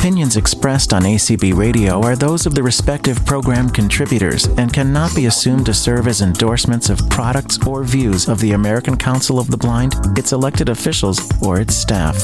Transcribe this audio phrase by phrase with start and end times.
[0.00, 5.26] opinions expressed on ACB Radio are those of the respective program contributors and cannot be
[5.26, 9.58] assumed to serve as endorsements of products or views of the American Council of the
[9.58, 12.16] Blind, its elected officials, or its staff.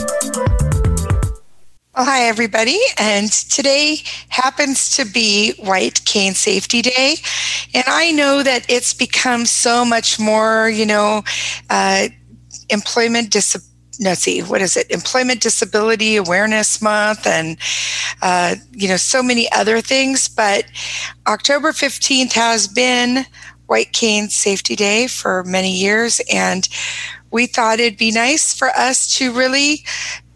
[1.95, 2.80] Well, hi, everybody.
[2.96, 3.98] And today
[4.30, 7.16] happens to be White Cane Safety Day.
[7.74, 11.24] And I know that it's become so much more, you know,
[11.68, 12.08] uh,
[12.70, 14.90] employment disability no, see, what is it?
[14.90, 17.56] Employment Disability Awareness Month, and
[18.23, 20.28] uh, you know, so many other things.
[20.28, 20.64] But
[21.27, 23.24] October fifteenth has been
[23.66, 26.68] White Cane Safety Day for many years, and
[27.30, 29.84] we thought it'd be nice for us to really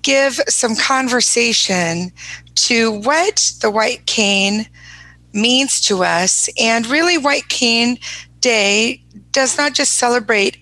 [0.02, 2.10] give some conversation
[2.54, 4.66] to what the white cane
[5.32, 7.98] means to us, and really, White Cane
[8.40, 10.56] Day does not just celebrate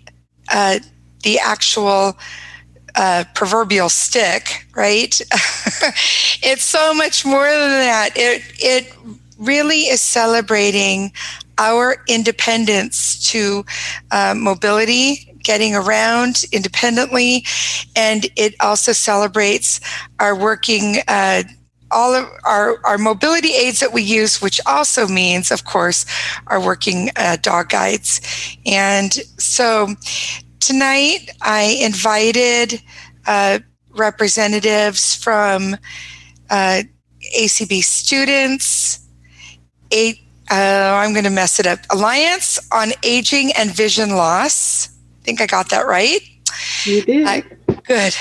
[0.52, 0.78] uh,
[1.22, 2.16] the actual
[2.98, 5.20] uh, proverbial stick, right?
[6.42, 8.10] it's so much more than that.
[8.16, 8.92] It it
[9.38, 11.12] really is celebrating
[11.58, 13.64] our independence to
[14.10, 17.44] uh, mobility, getting around independently,
[17.94, 19.80] and it also celebrates
[20.20, 20.96] our working.
[21.06, 21.44] Uh,
[21.90, 26.04] all of our, our mobility aids that we use, which also means, of course,
[26.48, 28.20] our working uh, dog guides.
[28.66, 29.96] And so
[30.60, 32.82] tonight I invited
[33.26, 33.58] uh,
[33.90, 35.76] representatives from
[36.50, 36.82] uh,
[37.36, 39.00] ACB students,
[39.90, 40.20] eight,
[40.50, 40.54] uh,
[41.02, 44.88] I'm going to mess it up, Alliance on Aging and Vision Loss.
[44.88, 46.20] I think I got that right.
[46.84, 47.44] You did.
[47.84, 48.14] Good.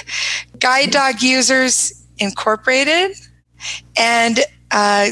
[0.59, 3.15] Guide Dog Users Incorporated
[3.97, 4.39] and
[4.71, 5.09] uh,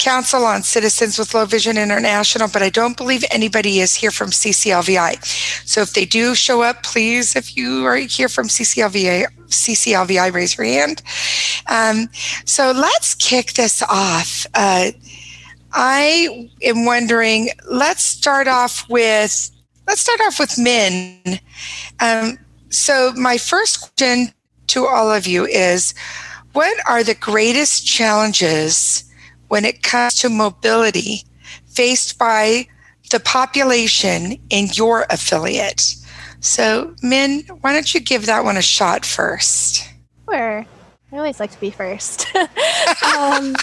[0.00, 4.30] Council on Citizens with Low Vision International, but I don't believe anybody is here from
[4.30, 5.22] CCLVI.
[5.66, 10.56] So if they do show up, please, if you are here from CCLVI, CCLVI, raise
[10.56, 11.02] your hand.
[11.68, 12.08] Um,
[12.46, 14.46] so let's kick this off.
[14.54, 14.92] Uh,
[15.72, 17.50] I am wondering.
[17.70, 19.50] Let's start off with
[19.86, 21.40] let's start off with Min.
[22.00, 22.38] Um,
[22.70, 24.32] so my first question
[24.68, 25.94] to all of you is,
[26.52, 29.04] what are the greatest challenges?
[29.50, 31.24] When it comes to mobility
[31.66, 32.68] faced by
[33.10, 35.96] the population in your affiliate.
[36.38, 39.84] So, Min, why don't you give that one a shot first?
[40.30, 40.64] Sure.
[41.12, 42.26] I always like to be first.
[43.16, 43.56] um,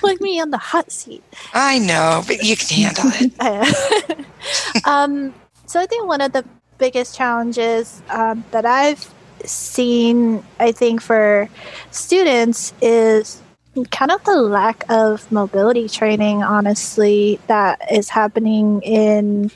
[0.00, 1.24] put me on the hot seat.
[1.52, 4.86] I know, but you can handle it.
[4.86, 5.34] um,
[5.66, 6.44] so, I think one of the
[6.78, 9.12] biggest challenges um, that I've
[9.44, 11.48] seen, I think, for
[11.90, 13.41] students is
[13.90, 19.50] kind of the lack of mobility training, honestly, that is happening in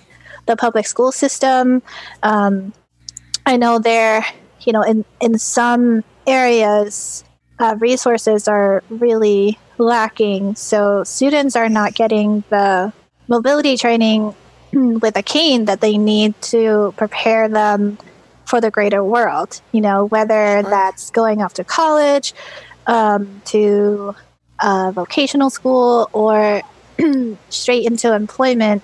[0.47, 1.83] the public school system.
[2.23, 2.73] Um,
[3.45, 4.25] I know there,
[4.61, 7.25] you know, in, in some areas,
[7.59, 10.57] uh, resources are really lacking.
[10.57, 12.93] So students are not getting the
[13.29, 14.35] mobility training
[14.73, 17.99] with a cane that they need to prepare them
[18.45, 19.61] for the greater world.
[19.73, 22.35] You know, whether that's going off to college,
[22.87, 24.15] um, to
[24.61, 26.63] a vocational school or
[27.49, 28.83] straight into employment,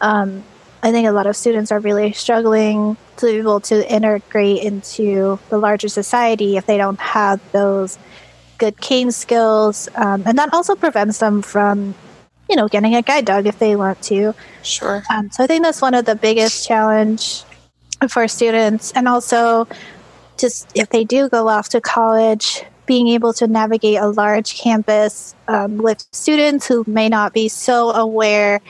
[0.00, 0.44] um,
[0.82, 5.38] I think a lot of students are really struggling to be able to integrate into
[5.48, 7.98] the larger society if they don't have those
[8.58, 9.88] good cane skills.
[9.94, 11.94] Um, and that also prevents them from,
[12.48, 14.34] you know, getting a guide dog if they want to.
[14.62, 15.02] Sure.
[15.10, 17.42] Um, so I think that's one of the biggest challenge
[18.08, 18.92] for students.
[18.92, 19.66] And also,
[20.36, 25.36] just if they do go off to college, being able to navigate a large campus
[25.46, 28.60] um, with students who may not be so aware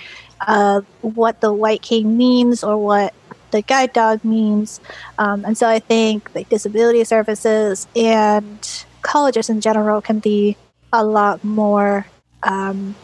[0.46, 3.14] of what the white cane means or what
[3.52, 4.80] the guide dog means.
[5.18, 10.56] Um, and so I think like disability services and colleges in general can be
[10.92, 12.06] a lot more
[12.42, 12.96] um,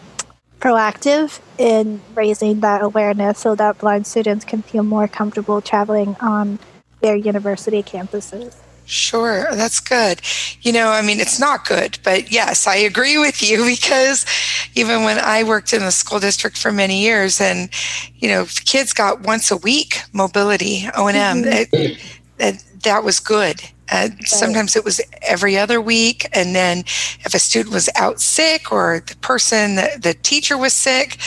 [0.58, 6.58] proactive in raising that awareness so that blind students can feel more comfortable traveling on
[7.00, 8.63] their university campuses.
[8.86, 10.20] Sure, that's good.
[10.60, 14.26] You know, I mean, it's not good, but yes, I agree with you because
[14.74, 17.70] even when I worked in the school district for many years, and
[18.16, 22.78] you know, kids got once a week mobility O and M, mm-hmm.
[22.82, 23.62] that was good.
[23.92, 24.24] Uh, right.
[24.24, 29.02] Sometimes it was every other week, and then if a student was out sick or
[29.06, 31.18] the person, the, the teacher was sick,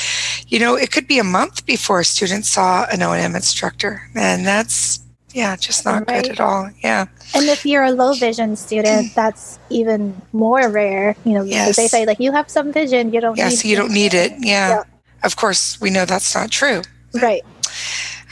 [0.47, 3.35] you know, it could be a month before a student saw an O and M
[3.35, 4.99] instructor, and that's
[5.37, 6.23] yeah, just not right.
[6.23, 6.67] good at all.
[6.83, 7.05] Yeah.
[7.35, 11.15] And if you're a low vision student, that's even more rare.
[11.25, 11.75] You know, yes.
[11.75, 13.37] they say like you have some vision, you don't.
[13.37, 14.31] Yes, need you don't need it.
[14.39, 14.69] Yeah.
[14.69, 14.83] yeah.
[15.21, 16.81] Of course, we know that's not true.
[17.13, 17.43] Right.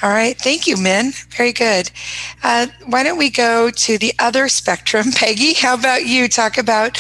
[0.02, 0.36] All right.
[0.36, 1.12] Thank you, Min.
[1.30, 1.92] Very good.
[2.44, 5.12] Uh, why don't we go to the other spectrum?
[5.16, 6.98] Peggy, how about you talk about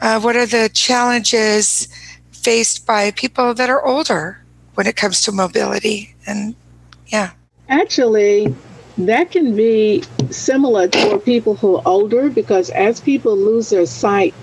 [0.00, 1.88] uh, what are the challenges
[2.30, 4.40] faced by people that are older
[4.74, 6.14] when it comes to mobility?
[6.26, 6.54] And
[7.08, 7.32] yeah.
[7.68, 8.54] Actually,
[8.98, 14.34] that can be similar for people who are older because as people lose their sight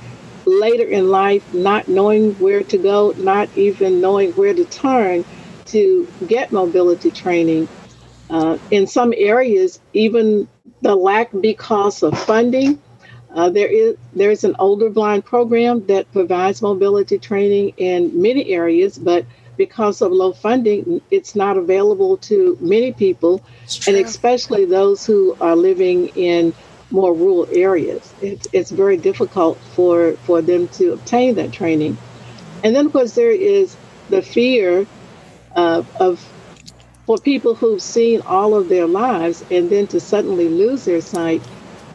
[0.46, 5.24] later in life, not knowing where to go, not even knowing where to turn
[5.66, 7.68] to get mobility training,
[8.30, 10.48] uh, in some areas, even
[10.82, 12.82] the lack because of funding.
[13.34, 18.52] Uh, there is there is an older blind program that provides mobility training in many
[18.52, 19.24] areas, but
[19.60, 23.44] because of low funding, it's not available to many people,
[23.86, 26.54] and especially those who are living in
[26.92, 28.14] more rural areas.
[28.22, 31.98] It's, it's very difficult for, for them to obtain that training.
[32.64, 33.76] And then, of course, there is
[34.10, 34.88] the fear
[35.58, 36.26] uh, of
[37.06, 41.42] for people who've seen all of their lives and then to suddenly lose their sight,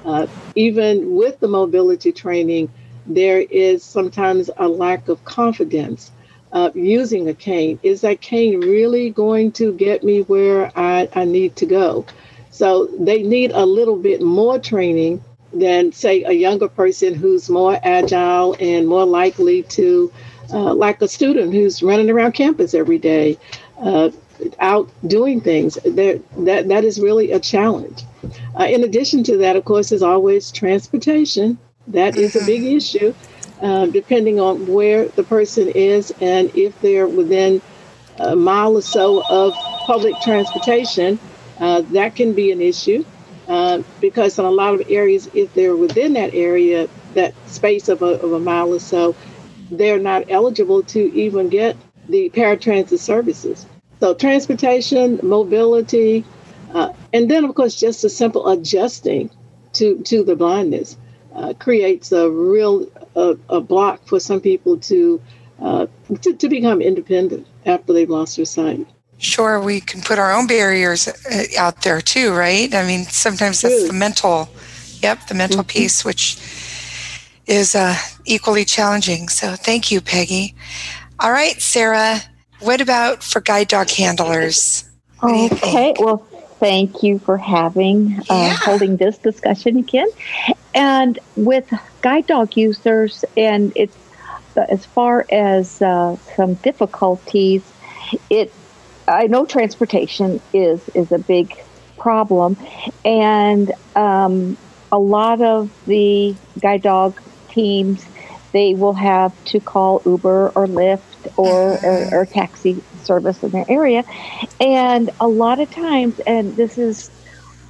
[0.05, 2.69] uh, even with the mobility training,
[3.06, 6.11] there is sometimes a lack of confidence
[6.55, 7.79] uh, using a cane.
[7.83, 12.06] Is that cane really going to get me where I, I need to go?
[12.51, 15.23] So they need a little bit more training
[15.53, 20.12] than, say, a younger person who's more agile and more likely to,
[20.53, 23.37] uh, like a student who's running around campus every day,
[23.81, 24.11] uh,
[24.61, 25.79] out doing things.
[25.85, 28.03] There, that that is really a challenge.
[28.59, 31.59] Uh, in addition to that, of course, is always transportation.
[31.89, 32.77] That is a big mm-hmm.
[32.77, 33.15] issue.
[33.64, 37.62] Uh, depending on where the person is and if they're within
[38.19, 39.55] a mile or so of
[39.87, 41.19] public transportation,
[41.61, 43.02] uh, that can be an issue
[43.49, 48.02] uh, because in a lot of areas, if they're within that area, that space of
[48.02, 49.16] a, of a mile or so,
[49.70, 51.75] they're not eligible to even get
[52.11, 53.66] the paratransit services.
[53.99, 56.22] So, transportation, mobility,
[56.75, 59.31] uh, and then, of course, just a simple adjusting
[59.75, 60.99] to, to the blindness
[61.34, 65.20] uh, creates a real a, a block for some people to,
[65.61, 65.87] uh,
[66.22, 68.87] to, to become independent after they've lost their sight.
[69.19, 72.75] Sure, we can put our own barriers uh, out there too, right?
[72.75, 74.49] I mean, sometimes that's the mental,
[75.02, 75.69] yep, the mental mm-hmm.
[75.69, 76.37] piece, which
[77.46, 79.28] is uh, equally challenging.
[79.28, 80.55] So, thank you, Peggy.
[81.20, 82.19] All right, Sarah,
[82.61, 84.84] what about for guide dog handlers?
[85.22, 86.19] Okay, well,
[86.58, 88.56] thank you for having uh, yeah.
[88.56, 90.08] holding this discussion again.
[90.75, 91.73] And with
[92.03, 93.97] guide dog users, and it's
[94.56, 97.62] as far as uh, some difficulties,
[98.31, 98.53] it
[99.06, 101.55] I know transportation is is a big
[101.99, 102.56] problem,
[103.05, 104.56] and um,
[104.91, 108.05] a lot of the guide dog teams
[108.53, 111.00] they will have to call Uber or Lyft
[111.37, 114.05] or, or, or taxi service in their area,
[114.61, 117.11] and a lot of times, and this is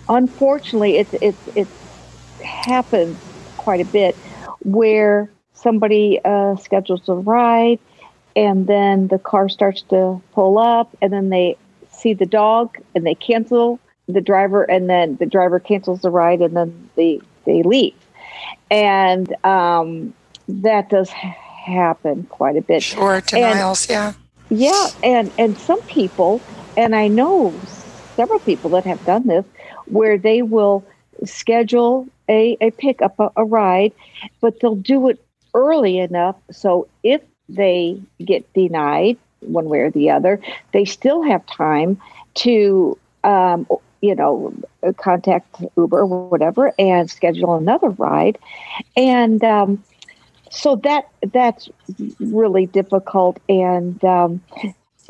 [0.08, 1.68] unfortunately it's it's it
[2.44, 3.18] happens
[3.56, 4.14] quite a bit
[4.64, 7.78] where somebody uh, schedules a ride
[8.36, 11.56] and then the car starts to pull up and then they
[11.90, 16.40] see the dog and they cancel the driver and then the driver cancels the ride
[16.40, 17.94] and then they they leave.
[18.70, 20.14] And um,
[20.48, 22.82] that does happen quite a bit.
[22.82, 24.12] Sure denials and, yeah.
[24.50, 26.40] Yeah and and some people
[26.76, 27.54] and i know
[28.16, 29.44] several people that have done this
[29.86, 30.84] where they will
[31.24, 33.92] schedule a, a pickup a, a ride
[34.40, 35.24] but they'll do it
[35.54, 40.40] early enough so if they get denied one way or the other,
[40.72, 42.00] they still have time
[42.34, 43.66] to, um,
[44.00, 44.52] you know,
[44.96, 48.38] contact Uber or whatever and schedule another ride.
[48.96, 49.82] And um,
[50.50, 51.68] so that that's
[52.18, 53.38] really difficult.
[53.48, 54.42] And um,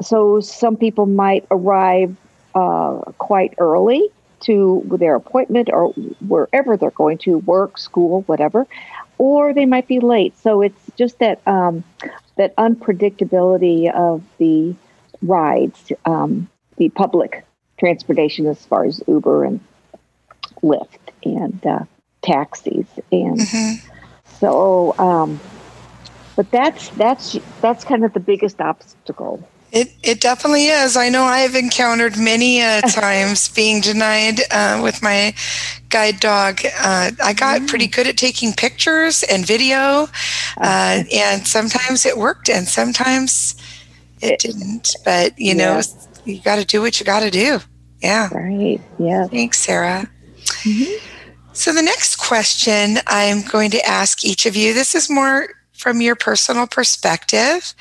[0.00, 2.16] so some people might arrive
[2.54, 4.08] uh, quite early
[4.44, 5.88] to their appointment or
[6.26, 8.66] wherever they're going to work, school, whatever,
[9.18, 10.38] or they might be late.
[10.38, 11.84] So it's just that um,
[12.36, 14.74] that unpredictability of the
[15.22, 17.44] rides, um, the public
[17.78, 19.60] transportation as far as Uber and
[20.62, 21.84] Lyft and uh,
[22.22, 23.88] taxis, and mm-hmm.
[24.38, 24.94] so.
[24.98, 25.40] Um,
[26.36, 29.48] but that's that's that's kind of the biggest obstacle.
[29.74, 30.96] It, it definitely is.
[30.96, 35.34] I know I've encountered many uh, times being denied uh, with my
[35.88, 36.60] guide dog.
[36.78, 37.68] Uh, I got mm.
[37.68, 40.06] pretty good at taking pictures and video,
[40.58, 43.56] uh, and sometimes it worked and sometimes
[44.22, 44.94] it didn't.
[45.04, 45.82] But, you know,
[46.24, 47.58] you got to do what you got to do.
[48.00, 48.28] Yeah.
[48.32, 48.80] Right.
[49.00, 49.26] Yeah.
[49.26, 50.08] Thanks, Sarah.
[50.62, 51.04] Mm-hmm.
[51.52, 55.48] So, the next question I'm going to ask each of you this is more
[55.84, 57.74] from your personal perspective.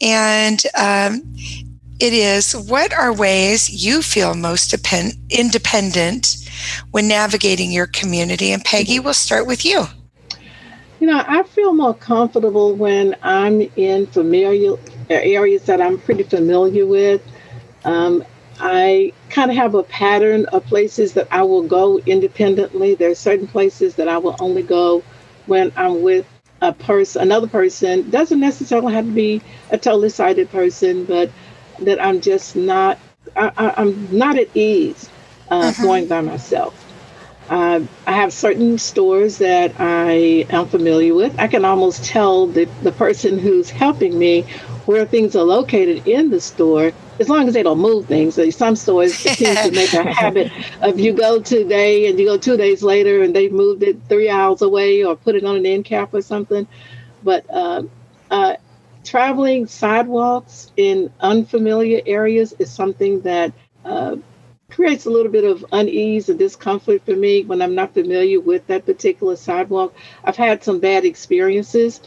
[0.00, 1.22] And um,
[2.00, 6.38] it is what are ways you feel most depend- independent
[6.90, 8.50] when navigating your community?
[8.50, 9.84] And Peggy, we'll start with you.
[10.98, 16.24] You know, I feel more comfortable when I'm in familiar uh, areas that I'm pretty
[16.24, 17.22] familiar with.
[17.84, 18.24] Um,
[18.58, 22.96] I kind of have a pattern of places that I will go independently.
[22.96, 25.04] There are certain places that I will only go
[25.46, 26.26] when I'm with
[26.60, 28.10] a person, another person.
[28.10, 31.30] Doesn't necessarily have to be a totally sighted person, but
[31.80, 32.98] that I'm just not,
[33.36, 35.10] I, am not at ease
[35.50, 35.82] uh, uh-huh.
[35.82, 36.82] going by myself.
[37.48, 41.38] Uh, I have certain stores that I am familiar with.
[41.38, 44.42] I can almost tell the, the person who's helping me
[44.86, 48.38] where things are located in the store, as long as they don't move things.
[48.56, 52.56] Some stores seem to make a habit of you go today and you go two
[52.56, 55.84] days later and they've moved it three aisles away or put it on an end
[55.84, 56.66] cap or something.
[57.22, 57.82] But uh,
[58.30, 58.56] uh,
[59.04, 63.52] traveling sidewalks in unfamiliar areas is something that
[63.84, 64.16] uh,
[64.70, 68.66] creates a little bit of unease and discomfort for me when I'm not familiar with
[68.66, 69.94] that particular sidewalk.
[70.24, 72.00] I've had some bad experiences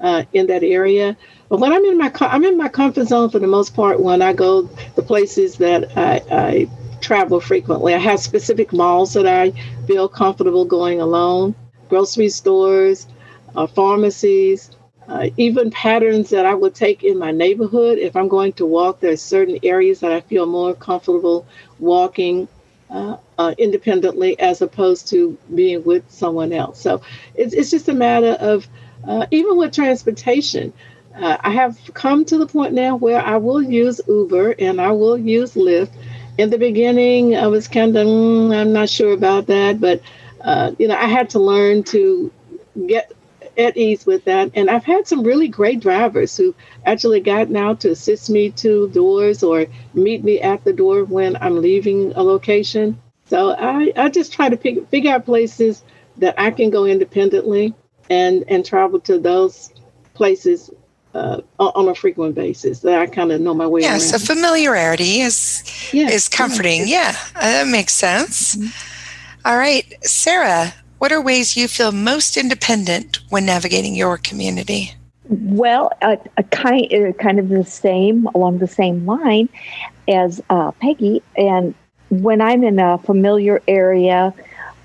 [0.00, 1.16] uh, in that area,
[1.48, 4.22] but when I'm in my I'm in my comfort zone for the most part when
[4.22, 4.62] I go
[4.94, 6.68] the places that I, I
[7.00, 7.94] travel frequently.
[7.94, 9.52] I have specific malls that I
[9.86, 11.54] feel comfortable going alone,
[11.88, 13.06] grocery stores,
[13.54, 14.70] uh, pharmacies,
[15.06, 17.98] uh, even patterns that I would take in my neighborhood.
[17.98, 21.46] If I'm going to walk, there are certain areas that I feel more comfortable
[21.78, 22.48] walking
[22.90, 26.80] uh, uh, independently as opposed to being with someone else.
[26.80, 27.02] So
[27.34, 28.66] it's, it's just a matter of,
[29.06, 30.72] uh, even with transportation,
[31.14, 34.92] uh, I have come to the point now where I will use Uber and I
[34.92, 35.92] will use Lyft.
[36.36, 40.02] In the beginning, I was kind of, mm, I'm not sure about that, but
[40.40, 42.32] uh, you know, I had to learn to
[42.86, 43.12] get
[43.56, 44.50] at ease with that.
[44.54, 48.88] And I've had some really great drivers who actually gotten out to assist me to
[48.88, 53.00] doors or meet me at the door when I'm leaving a location.
[53.26, 55.82] So I, I just try to pick, figure out places
[56.18, 57.74] that I can go independently
[58.10, 59.72] and, and travel to those
[60.14, 60.70] places
[61.14, 64.00] uh, on a frequent basis that I kind of know my way yeah, around.
[64.00, 66.88] so familiarity is yeah, is comforting.
[66.88, 68.56] Yeah, yeah that makes sense.
[68.56, 69.48] Mm-hmm.
[69.48, 74.94] All right, Sarah, what are ways you feel most independent when navigating your community?
[75.28, 79.48] Well, a, a kind, uh, kind of the same, along the same line
[80.08, 81.22] as uh, Peggy.
[81.36, 81.74] And
[82.10, 84.34] when I'm in a familiar area,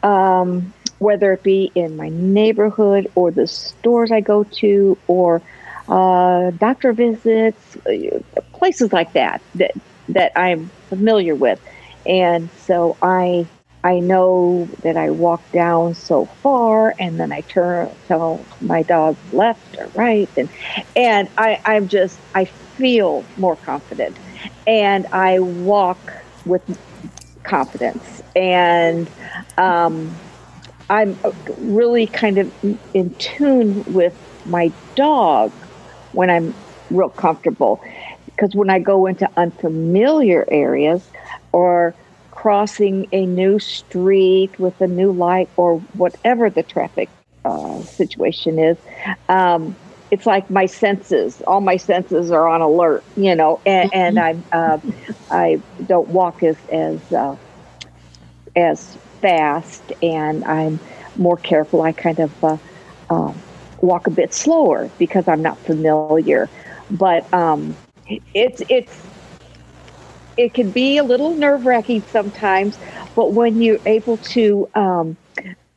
[0.04, 5.42] um, whether it be in my neighborhood or the stores I go to or
[5.88, 8.20] uh, doctor visits, uh,
[8.54, 9.72] places like that, that
[10.10, 11.62] that I'm familiar with.
[12.06, 13.48] And so I
[13.84, 19.16] I know that I walk down so far and then I turn tell my dog
[19.32, 20.50] left or right and
[20.96, 24.18] and I, I'm just I feel more confident
[24.68, 25.98] and I walk
[26.46, 26.62] with
[27.44, 29.10] confidence and
[29.58, 30.14] um,
[30.90, 31.18] I'm
[31.58, 32.52] really kind of
[32.96, 34.16] in tune with
[34.46, 35.52] my dog
[36.14, 36.54] when I'm
[36.90, 37.84] real comfortable.
[38.26, 41.08] Because when I go into unfamiliar areas
[41.52, 41.94] or
[42.32, 47.10] crossing a new street with a new light or whatever the traffic
[47.46, 48.78] uh, situation is,
[49.28, 49.76] um,
[50.10, 54.44] it's like my senses, all my senses are on alert, you know, and, and I'm,
[54.52, 54.80] uh,
[55.30, 57.36] I don't walk as, as, uh,
[58.56, 60.80] as fast and I'm
[61.16, 61.82] more careful.
[61.82, 62.58] I kind of, uh,
[63.10, 63.36] um,
[63.82, 66.50] walk a bit slower because I'm not familiar,
[66.92, 67.76] but, um,
[68.34, 69.06] it's, it's,
[70.38, 72.78] it can be a little nerve wracking sometimes,
[73.16, 75.18] but when you're able to um,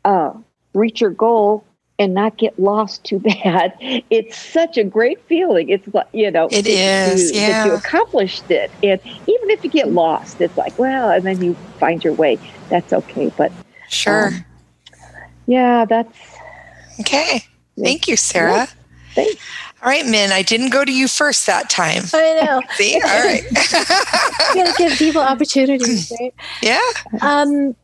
[0.05, 0.33] uh,
[0.75, 1.65] reach your goal
[2.03, 5.69] and not get lost too bad, it's such a great feeling.
[5.69, 7.65] It's like, you know, it is, you, yeah.
[7.65, 8.71] that you accomplished it.
[8.83, 12.39] And even if you get lost, it's like, well, and then you find your way.
[12.69, 13.33] That's okay.
[13.37, 13.53] But
[13.89, 14.29] sure.
[14.29, 14.45] Um,
[15.47, 16.19] yeah, that's
[17.01, 17.45] okay.
[17.79, 18.53] Thank you, Sarah.
[18.53, 18.67] Yeah,
[19.15, 19.43] thanks.
[19.83, 22.03] All right, Min, I didn't go to you first that time.
[22.13, 22.63] I know.
[22.75, 22.95] See?
[22.95, 23.43] All right.
[23.43, 23.55] you
[24.65, 26.35] gotta give people opportunities, right?
[26.63, 26.81] Yeah.
[27.21, 27.75] Um,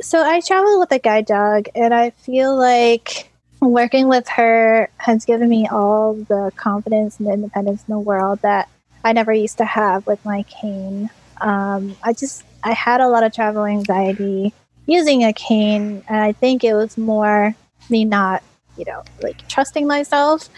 [0.00, 3.29] so I travel with a guide dog, and I feel like
[3.68, 8.40] working with her has given me all the confidence and the independence in the world
[8.42, 8.68] that
[9.04, 11.10] I never used to have with my cane.
[11.40, 14.52] Um, I just I had a lot of travel anxiety
[14.86, 17.54] using a cane, and I think it was more
[17.88, 18.42] me not,
[18.76, 20.48] you know, like trusting myself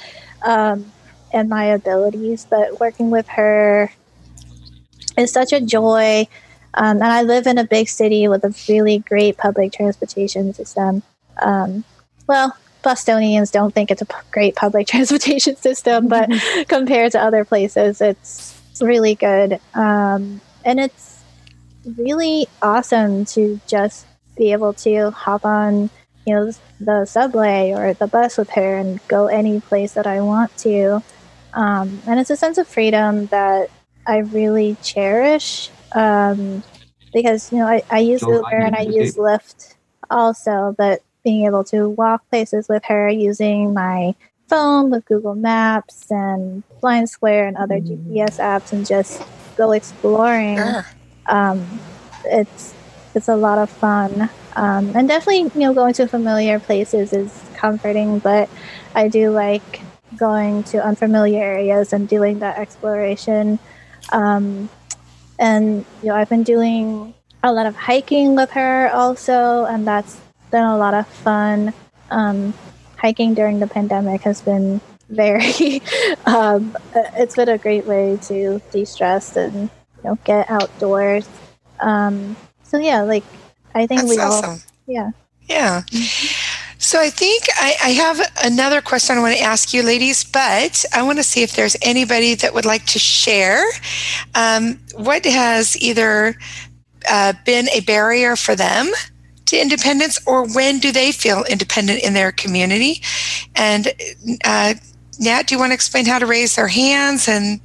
[0.42, 0.90] um,
[1.32, 2.47] and my abilities.
[2.49, 3.92] But working with her
[5.16, 6.26] is such a joy.
[6.75, 11.02] Um, and I live in a big city with a really great public transportation system.
[11.40, 11.85] Um,
[12.26, 16.30] well, Bostonians don't think it's a p- great public transportation system, but
[16.68, 19.60] compared to other places, it's really good.
[19.74, 21.22] Um, and it's
[21.96, 25.90] really awesome to just be able to hop on,
[26.26, 30.20] you know, the subway or the bus with her and go any place that I
[30.20, 31.02] want to.
[31.54, 33.70] Um, and it's a sense of freedom that
[34.06, 36.62] I really cherish um,
[37.12, 39.74] because, you know, I, I use so Uber I and I use Lyft
[40.10, 44.14] also, but being able to walk places with her using my
[44.49, 47.87] phone with Google Maps and Blind Square and other mm.
[47.87, 49.23] GPS apps and just
[49.57, 50.59] go exploring.
[50.59, 50.87] Sure.
[51.26, 51.81] Um,
[52.25, 52.75] it's
[53.14, 54.29] it's a lot of fun.
[54.57, 58.49] Um, and definitely, you know, going to familiar places is comforting, but
[58.95, 59.81] I do like
[60.17, 63.59] going to unfamiliar areas and doing that exploration.
[64.12, 64.69] Um,
[65.38, 70.21] and, you know, I've been doing a lot of hiking with her also, and that's
[70.52, 71.75] been a lot of fun.
[72.11, 72.54] Um,
[72.97, 75.82] hiking during the pandemic has been very,
[76.26, 79.71] um, it's been a great way to de stress and, you
[80.04, 81.28] know, get outdoors.
[81.80, 83.25] Um, so, yeah, like,
[83.75, 84.50] I think That's we awesome.
[84.50, 85.11] all, yeah.
[85.49, 85.82] Yeah.
[86.78, 90.85] So I think I, I, have another question I want to ask you, ladies, but
[90.92, 93.64] I want to see if there's anybody that would like to share
[94.35, 96.35] um, what has either
[97.09, 98.90] uh, been a barrier for them
[99.46, 103.02] to independence or when do they feel independent in their community?
[103.54, 103.88] And
[104.44, 104.75] uh,
[105.18, 107.61] Nat, do you want to explain how to raise their hands and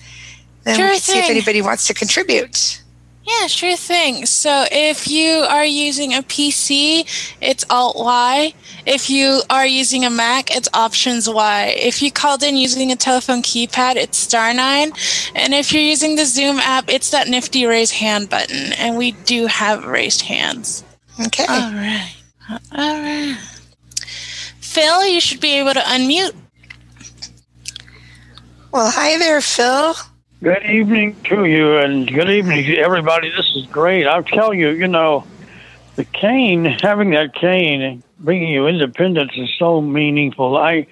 [0.64, 2.82] then sure see if anybody wants to contribute?
[3.28, 4.26] Yeah, sure thing.
[4.26, 8.54] So if you are using a PC, it's Alt Y.
[8.86, 11.76] If you are using a Mac, it's Options Y.
[11.78, 14.94] If you called in using a telephone keypad, it's star nine.
[15.36, 18.72] And if you're using the Zoom app, it's that nifty raise hand button.
[18.74, 20.86] And we do have raised hands.
[21.20, 21.46] Okay.
[21.50, 22.16] All right.
[22.50, 23.38] All right.
[24.60, 26.36] Phil, you should be able to unmute.
[28.72, 29.96] Well, hi there, Phil.
[30.44, 33.32] Good evening to you, and good evening to everybody.
[33.32, 34.06] This is great.
[34.06, 35.26] I'll tell you, you know,
[35.96, 40.56] the cane, having that cane, bringing you independence is so meaningful.
[40.56, 40.86] I,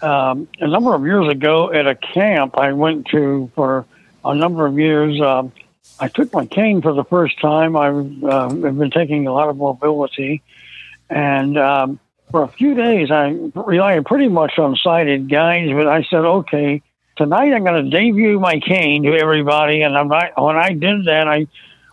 [0.00, 3.86] um, a number of years ago at a camp I went to for
[4.24, 5.52] a number of years, um,
[5.98, 7.76] I took my cane for the first time.
[7.76, 10.42] I've, uh, I've been taking a lot of mobility,
[11.08, 12.00] and um,
[12.30, 16.82] for a few days I relied pretty much on sighted guides, but I said, okay
[17.16, 19.82] tonight I'm going to debut my cane to everybody.
[19.82, 21.46] And I'm not, when I did that, I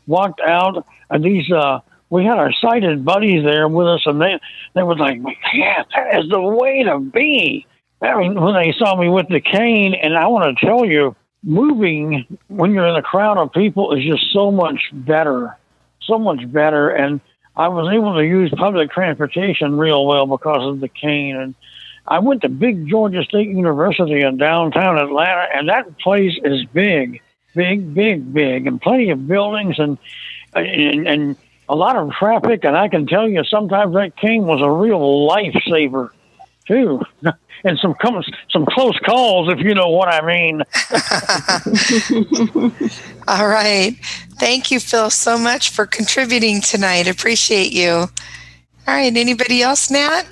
[0.08, 4.40] walked out and these, uh, we had our sighted buddies there with us and they,
[4.74, 5.20] they were like,
[5.54, 7.66] yeah, that is the way to be.
[8.02, 9.94] When they saw me with the cane.
[9.94, 14.04] And I want to tell you, moving when you're in a crowd of people is
[14.04, 15.58] just so much better,
[16.02, 16.90] so much better.
[16.90, 17.22] And
[17.56, 21.36] I was able to use public transportation real well because of the cane.
[21.36, 21.56] And
[22.08, 27.22] I went to big Georgia State University in downtown Atlanta, and that place is big,
[27.56, 29.98] big, big, big, and plenty of buildings and
[30.56, 31.36] and, and
[31.68, 32.64] a lot of traffic.
[32.64, 36.10] And I can tell you, sometimes that cane was a real lifesaver
[36.68, 37.02] too,
[37.64, 37.96] and some
[38.50, 40.64] some close calls, if you know what I mean.
[43.28, 43.96] All right,
[44.40, 47.08] thank you, Phil, so much for contributing tonight.
[47.08, 47.92] Appreciate you.
[47.92, 50.24] All right, anybody else, Nat?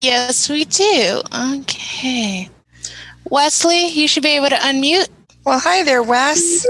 [0.00, 1.22] Yes, we do.
[1.34, 2.48] Okay.
[3.30, 5.08] Wesley, you should be able to unmute.
[5.44, 6.66] Well, hi there, Wes.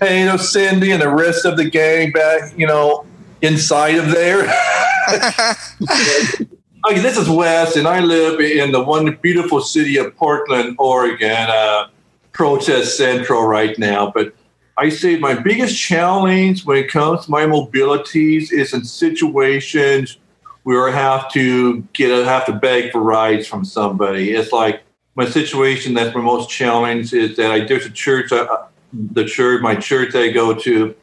[0.00, 3.06] Hey, you know, Cindy and the rest of the gang back, you know,
[3.42, 4.46] inside of there.
[6.86, 11.48] okay, this is Wes, and I live in the one beautiful city of Portland, Oregon,
[11.50, 11.88] uh,
[12.32, 14.10] protest central right now.
[14.10, 14.34] But
[14.78, 20.16] I say my biggest challenge when it comes to my mobilities is in situations
[20.62, 24.32] where I have to get a, have to beg for rides from somebody.
[24.32, 24.82] It's like
[25.16, 28.46] my situation that's my most challenge is that I there's a church, uh,
[28.92, 30.94] the church, my church I go to,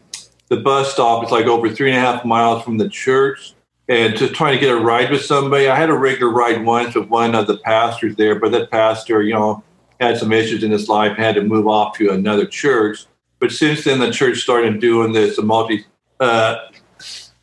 [0.50, 3.54] the bus stop is like over three and a half miles from the church.
[3.90, 6.96] And just trying to get a ride with somebody, I had a regular ride once
[6.96, 9.64] with one of the pastors there, but that pastor, you know,
[10.00, 13.06] had some issues in his life, had to move off to another church.
[13.40, 15.86] But since then, the church started doing this multi
[16.20, 16.56] uh,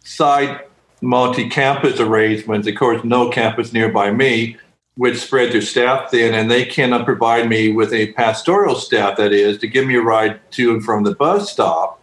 [0.04, 0.60] side
[1.04, 2.66] multi-campus arrangements.
[2.66, 4.56] Of course, no campus nearby me
[4.96, 9.32] would spread their staff thin, and they cannot provide me with a pastoral staff, that
[9.32, 12.00] is, to give me a ride to and from the bus stop.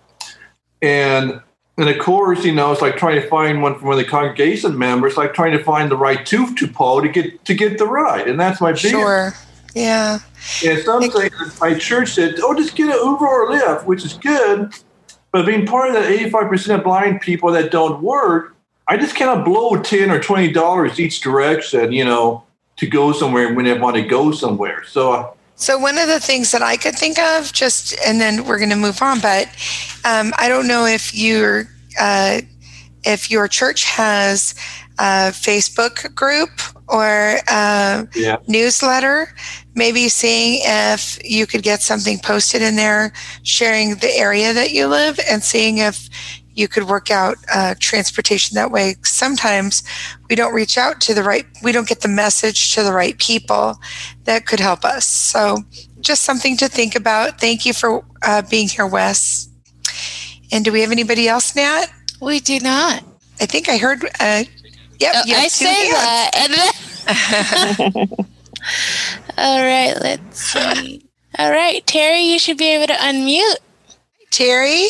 [0.81, 1.41] And
[1.81, 4.09] and of course, you know, it's like trying to find one from one of the
[4.09, 7.79] congregation members, like trying to find the right tooth to pull to get to get
[7.79, 8.27] the ride.
[8.27, 8.91] And that's my biggest.
[8.91, 9.33] Sure.
[9.73, 10.19] Yeah.
[10.63, 14.13] And some things my church said, oh, just get an Uber or Lyft, which is
[14.13, 14.71] good.
[15.31, 18.55] But being part of that 85% of blind people that don't work,
[18.87, 22.43] I just cannot blow ten or twenty dollars each direction, you know,
[22.77, 24.83] to go somewhere when I want to go somewhere.
[24.85, 28.59] So, So one of the things that I could think of, just and then we're
[28.59, 29.47] going to move on, but
[30.03, 32.41] um, I don't know if your uh,
[33.03, 34.53] if your church has
[34.99, 36.49] a Facebook group
[36.87, 38.37] or a Yeah.
[38.47, 39.33] newsletter.
[39.73, 43.11] Maybe seeing if you could get something posted in there,
[43.43, 46.09] sharing the area that you live, and seeing if
[46.53, 48.95] you could work out uh, transportation that way.
[49.03, 49.83] Sometimes
[50.29, 53.17] we don't reach out to the right, we don't get the message to the right
[53.17, 53.79] people
[54.25, 55.05] that could help us.
[55.05, 55.57] So,
[56.01, 57.39] just something to think about.
[57.39, 59.47] Thank you for uh, being here, Wes.
[60.51, 61.85] And do we have anybody else, Nat?
[62.21, 63.03] We do not.
[63.39, 64.03] I think I heard.
[64.19, 64.43] Uh,
[64.99, 65.93] yep, Oh, you have I two say hands.
[65.93, 66.31] that.
[67.87, 68.25] And then
[69.37, 71.03] All right, let's see.
[71.39, 73.55] All right, Terry, you should be able to unmute.
[74.29, 74.87] Terry.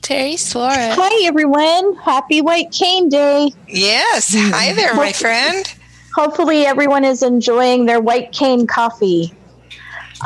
[0.00, 0.96] Terry Suarez.
[0.98, 1.94] Hi, everyone.
[1.96, 3.52] Happy White Cane Day.
[3.68, 4.34] Yes.
[4.36, 5.72] Hi there, my friend.
[6.16, 9.32] Hopefully, everyone is enjoying their white cane coffee.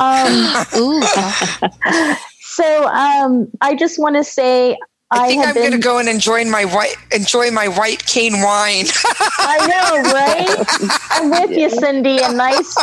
[0.01, 1.03] Um, Ooh.
[2.57, 4.77] so, um, I just want to say
[5.11, 5.79] I I, think I'm going to been.
[5.79, 8.85] go and enjoy my white enjoy my white cane wine.
[9.39, 10.99] I know, right?
[11.11, 12.17] I'm with you, Cindy.
[12.17, 12.75] A nice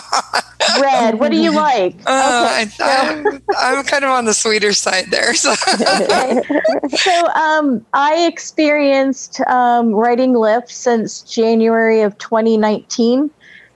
[0.81, 1.19] red.
[1.19, 1.97] What do you like?
[2.07, 3.43] Uh, Okay, I, I'm,
[3.79, 5.35] I'm kind of on the sweeter side there.
[5.35, 5.55] So.
[5.55, 13.29] so um, I experienced um, writing Lyft since January of 2019,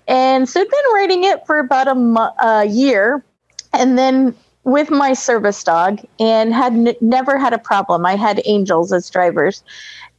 [0.06, 3.22] and so I've been writing it for about a mo- a year,
[3.74, 4.34] and then
[4.70, 8.06] with my service dog, and had n- never had a problem.
[8.06, 9.62] I had angels as drivers.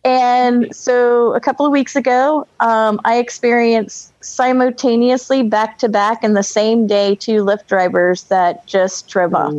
[0.05, 6.33] And so a couple of weeks ago, um, I experienced simultaneously back to back in
[6.33, 9.53] the same day two Lyft drivers that just drove off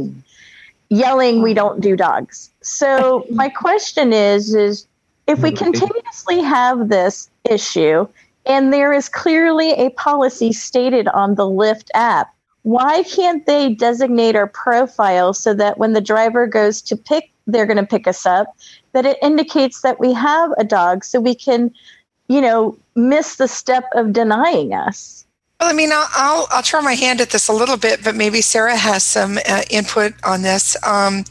[0.91, 2.51] yelling we don't do dogs.
[2.61, 4.87] So my question is is
[5.27, 8.07] if we continuously have this issue
[8.45, 14.37] and there is clearly a policy stated on the Lyft app, why can't they designate
[14.37, 18.27] our profile so that when the driver goes to pick they're going to pick us
[18.27, 18.57] up
[18.93, 21.73] that it indicates that we have a dog so we can
[22.29, 25.25] you know miss the step of denying us
[25.59, 28.15] Well, I mean, I'll, I'll I'll try my hand at this a little bit, but
[28.15, 30.77] maybe Sarah has some uh, input on this.
[30.87, 31.25] Um,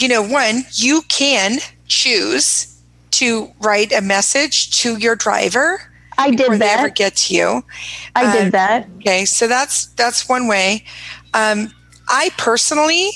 [0.00, 2.78] you know, one, you can choose
[3.12, 5.80] to write a message to your driver
[6.18, 7.62] i did they ever that get to you.
[8.14, 10.84] i did that Okay, so that's that's one way.
[11.32, 11.72] Um,
[12.08, 13.10] I personally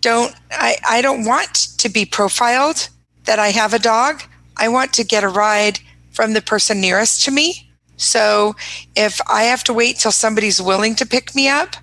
[0.00, 0.32] don't.
[0.52, 2.88] I, I don't want to be profiled
[3.24, 4.22] that I have a dog.
[4.56, 5.80] I want to get a ride
[6.12, 7.68] from the person nearest to me.
[7.96, 8.54] So
[8.94, 11.74] if I have to wait till somebody's willing to pick me up,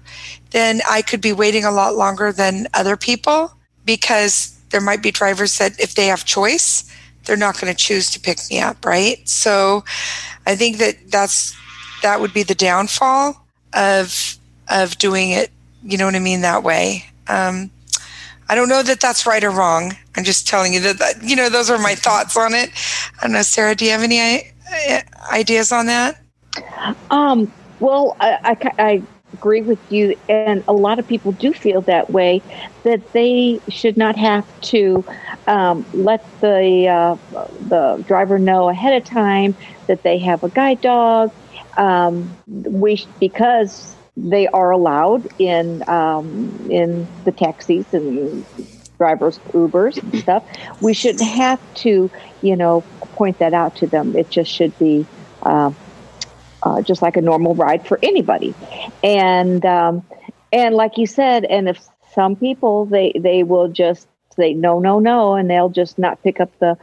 [0.52, 3.54] then I could be waiting a lot longer than other people
[3.86, 6.90] because there might be drivers that if they have choice,
[7.26, 9.28] they're not going to choose to pick me up, right?
[9.28, 9.84] So
[10.46, 11.56] I think that that's
[12.02, 14.38] that would be the downfall of
[14.70, 15.52] of doing it.
[15.84, 17.06] You know what I mean that way.
[17.28, 17.72] Um,
[18.50, 19.96] I don't know that that's right or wrong.
[20.18, 22.72] I'm just telling you that, that you know those are my thoughts on it.
[23.20, 23.76] I don't know, Sarah.
[23.76, 24.52] Do you have any
[25.32, 26.22] ideas on that?
[27.12, 31.82] Um, well, I, I, I agree with you, and a lot of people do feel
[31.82, 32.42] that way
[32.84, 35.04] that they should not have to
[35.48, 37.16] um, let the uh,
[37.68, 39.56] the driver know ahead of time
[39.88, 41.32] that they have a guide dog.
[41.78, 48.46] Um, we because they are allowed in um, in the taxis and
[48.98, 50.44] drivers Ubers and stuff.
[50.82, 52.12] We shouldn't have to,
[52.42, 52.82] you know,
[53.14, 54.16] point that out to them.
[54.16, 55.06] It just should be.
[55.42, 55.72] Uh,
[56.64, 58.56] uh, just like a normal ride for anybody.
[59.04, 60.04] And um,
[60.52, 61.80] and like you said, and if
[62.14, 66.40] some people they they will just say no, no, no, and they'll just not pick
[66.40, 66.78] up the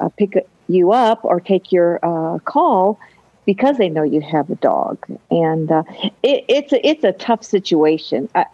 [0.00, 0.34] uh, pick
[0.68, 2.98] you up or take your uh, call
[3.46, 4.98] because they know you have a dog.
[5.30, 5.82] And uh,
[6.22, 8.28] it, it's a, it's a tough situation.
[8.34, 8.46] I,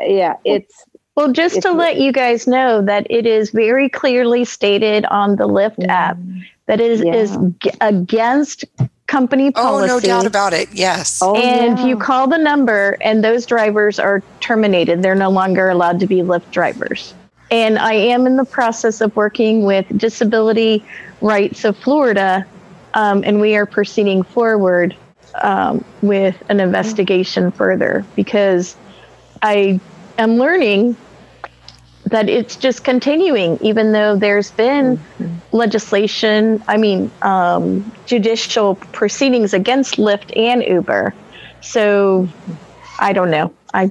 [0.00, 0.84] yeah, it's
[1.16, 5.48] Well, just to let you guys know that it is very clearly stated on the
[5.48, 6.18] Lyft app
[6.66, 7.54] that it is, is Mm.
[7.62, 7.70] Yeah.
[7.70, 8.64] g- against
[9.06, 9.90] company policy.
[9.90, 10.68] Oh, no doubt about it.
[10.72, 11.20] Yes.
[11.22, 11.86] oh, and yeah.
[11.86, 15.02] you call the number, and those drivers are terminated.
[15.02, 17.14] They're no longer allowed to be Lyft drivers.
[17.50, 20.84] And I am in the process of working with Disability
[21.20, 22.44] Rights of Florida,
[22.94, 24.96] um, and we are proceeding forward
[25.42, 28.76] um, with an investigation further because
[29.42, 29.80] I
[30.18, 30.96] am learning
[32.06, 35.00] that it's just continuing, even though there's been
[35.52, 41.14] legislation, I mean, um, judicial proceedings against Lyft and Uber.
[41.60, 42.28] So
[42.98, 43.52] I don't know.
[43.74, 43.90] I,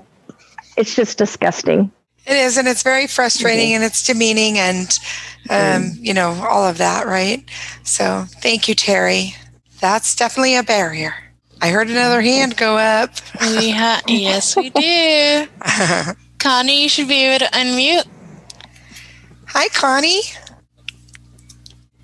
[0.78, 1.92] it's just disgusting.
[2.26, 4.98] It is, and it's very frustrating, and it's demeaning, and
[5.52, 7.48] um, you know all of that, right?
[7.84, 9.36] So, thank you, Terry.
[9.80, 11.14] That's definitely a barrier.
[11.62, 13.12] I heard another hand go up.
[13.42, 16.16] We ha- yes, we do.
[16.46, 18.06] Connie, you should be able to unmute.
[19.48, 20.22] Hi, Connie.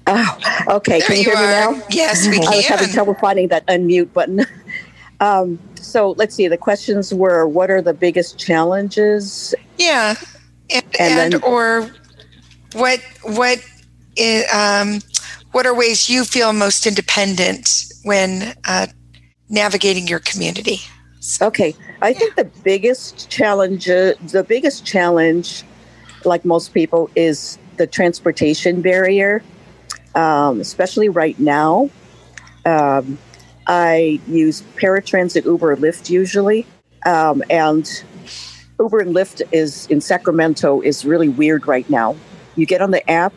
[0.08, 0.97] Oh, okay.
[0.97, 1.41] There can you, you hear me
[1.77, 1.84] now?
[1.91, 2.47] Yes, we can.
[2.51, 4.45] I was having trouble finding that unmute button.
[5.19, 6.47] Um, so let's see.
[6.47, 9.54] The questions were: What are the biggest challenges?
[9.77, 10.15] Yeah,
[10.71, 11.91] and, And and, then- or
[12.73, 13.63] what what
[14.51, 14.99] um,
[15.51, 18.88] what are ways you feel most independent when uh,
[19.47, 20.80] navigating your community?
[21.39, 25.64] Okay, I think the biggest challenge, the biggest challenge,
[26.26, 29.44] like most people, is the transportation barrier,
[30.16, 31.90] um, especially right now.
[32.66, 33.18] Um,
[33.68, 36.66] I use paratransit, Uber, Lyft usually,
[37.06, 38.04] um, and
[38.80, 42.16] Uber and Lyft is in Sacramento is really weird right now.
[42.56, 43.34] You get on the app,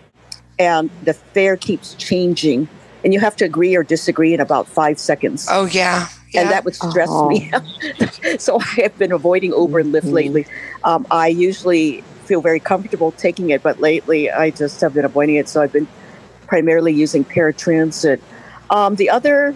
[0.59, 2.69] and the fare keeps changing,
[3.05, 6.43] and you have to agree or disagree in about five seconds Oh yeah, yeah.
[6.43, 7.29] and that would stress Oh.
[7.29, 7.51] me.
[8.39, 10.47] so I have been avoiding Uber and Lyft lately.
[10.85, 15.37] Um, I usually feel very comfortable taking it, but lately I just have been avoiding
[15.37, 15.49] it.
[15.49, 15.89] So I've been
[16.47, 18.21] primarily using paratransit.
[18.71, 19.55] Um, the other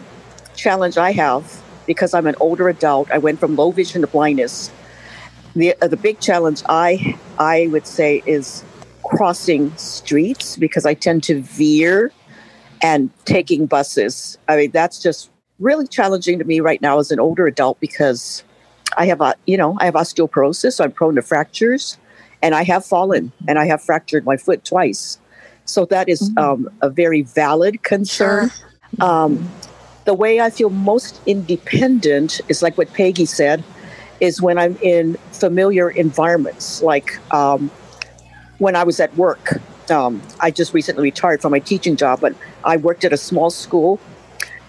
[0.54, 4.70] challenge I have, because I'm an older adult, I went from low vision to blindness.
[5.56, 8.62] The uh, the big challenge I I would say is
[9.02, 12.12] crossing streets because I tend to veer
[12.82, 14.38] and taking buses.
[14.46, 18.44] I mean that's just really challenging to me right now as an older adult because
[18.97, 21.99] I have a you know I have osteoporosis, so I'm prone to fractures,
[22.42, 25.18] and I have fallen and I have fractured my foot twice.
[25.64, 28.51] So that is um, a very valid concern.
[29.01, 29.51] Um,
[30.07, 33.62] the way I feel most independent is like what Peggy said,
[34.21, 37.71] is when I'm in familiar environments, like um,
[38.57, 39.61] when I was at work.
[39.90, 43.51] Um, I just recently retired from my teaching job, but I worked at a small
[43.51, 44.01] school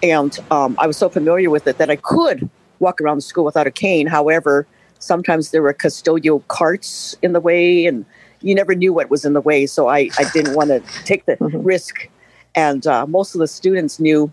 [0.02, 3.44] and um, I was so familiar with it that I could walk around the school
[3.44, 4.06] without a cane.
[4.06, 4.66] However,
[4.98, 8.04] sometimes there were custodial carts in the way, and
[8.42, 9.66] you never knew what was in the way.
[9.66, 12.08] So I, I didn't want to take the risk.
[12.54, 14.32] And uh, most of the students knew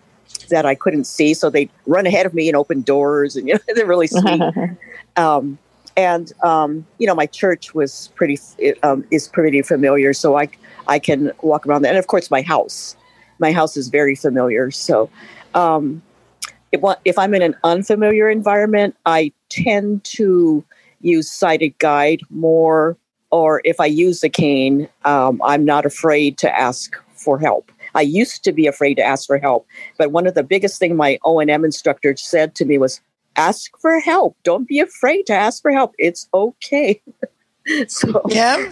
[0.49, 3.56] that I couldn't see, so they'd run ahead of me and open doors, and you
[3.56, 4.41] know they're really sweet.
[5.17, 5.58] um,
[5.95, 8.39] and um, you know, my church was pretty
[8.84, 10.49] um, is pretty familiar, so I
[10.88, 11.91] I can walk around there.
[11.91, 12.95] And of course, my house,
[13.39, 14.71] my house is very familiar.
[14.71, 15.10] So,
[15.53, 16.01] um,
[16.71, 20.63] if, if I'm in an unfamiliar environment, I tend to
[21.01, 22.97] use sighted guide more.
[23.29, 27.71] Or if I use a cane, um, I'm not afraid to ask for help.
[27.93, 29.65] I used to be afraid to ask for help,
[29.97, 33.01] but one of the biggest thing my O and M instructor said to me was,
[33.36, 34.38] "Ask for help.
[34.43, 35.93] Don't be afraid to ask for help.
[35.97, 37.01] It's okay."
[37.88, 38.71] so, yeah.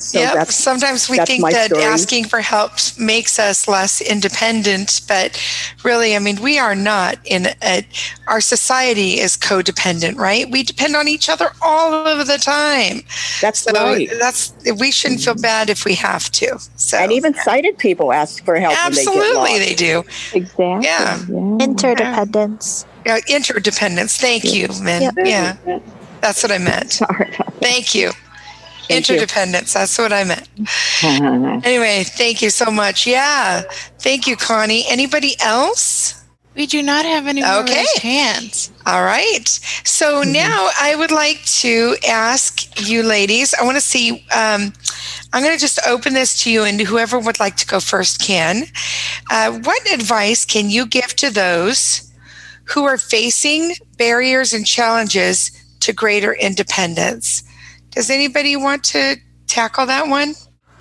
[0.00, 0.34] So yep.
[0.34, 1.82] that's Sometimes we that's think my that story.
[1.82, 5.40] asking for help makes us less independent, but
[5.84, 7.86] really, I mean, we are not in a,
[8.26, 10.50] our society is codependent, right?
[10.50, 13.02] We depend on each other all of the time.
[13.40, 14.08] That's so right.
[14.18, 16.58] that's we shouldn't feel bad if we have to.
[16.76, 19.68] So and even sighted people ask for help when they get absolutely lost.
[19.68, 20.04] they do.
[20.32, 20.86] Exactly.
[20.86, 21.18] Yeah.
[21.60, 22.86] Interdependence.
[23.04, 24.16] Yeah, interdependence.
[24.18, 25.02] Thank you, Min.
[25.02, 25.14] Yep.
[25.24, 25.80] Yeah,
[26.20, 26.92] that's what I meant.
[26.92, 27.30] Sorry.
[27.60, 28.12] Thank you.
[28.90, 29.14] Thank you.
[29.16, 29.72] Interdependence.
[29.74, 30.48] That's what I meant.
[31.64, 33.06] Anyway, thank you so much.
[33.06, 33.62] Yeah.
[33.98, 34.84] Thank you, Connie.
[34.88, 36.14] Anybody else?
[36.54, 37.84] We do not have any more Okay.
[38.02, 38.70] hands.
[38.86, 39.48] All right.
[39.84, 44.72] So now I would like to ask you ladies, I want to see, um,
[45.32, 48.20] I'm going to just open this to you, and whoever would like to go first
[48.20, 48.64] can.
[49.30, 52.10] Uh, what advice can you give to those
[52.64, 57.44] who are facing barriers and challenges to greater independence?
[57.90, 60.34] Does anybody want to tackle that one?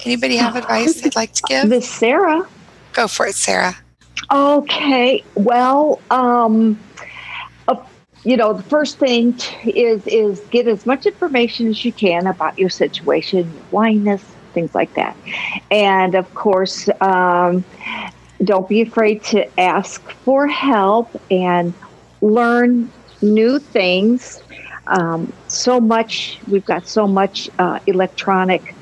[0.05, 1.69] Anybody have advice they'd like to give?
[1.69, 2.47] This Sarah.
[2.93, 3.75] Go for it, Sarah.
[4.31, 5.23] Okay.
[5.35, 6.79] Well, um,
[7.67, 7.75] uh,
[8.23, 12.27] you know, the first thing t- is is get as much information as you can
[12.27, 15.17] about your situation, your blindness, things like that,
[15.71, 17.63] and of course, um,
[18.43, 21.73] don't be afraid to ask for help and
[22.21, 22.91] learn
[23.21, 24.41] new things.
[24.89, 28.75] Um, so much we've got so much uh, electronic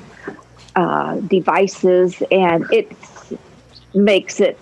[0.76, 2.92] uh, devices, and it
[3.94, 4.58] makes it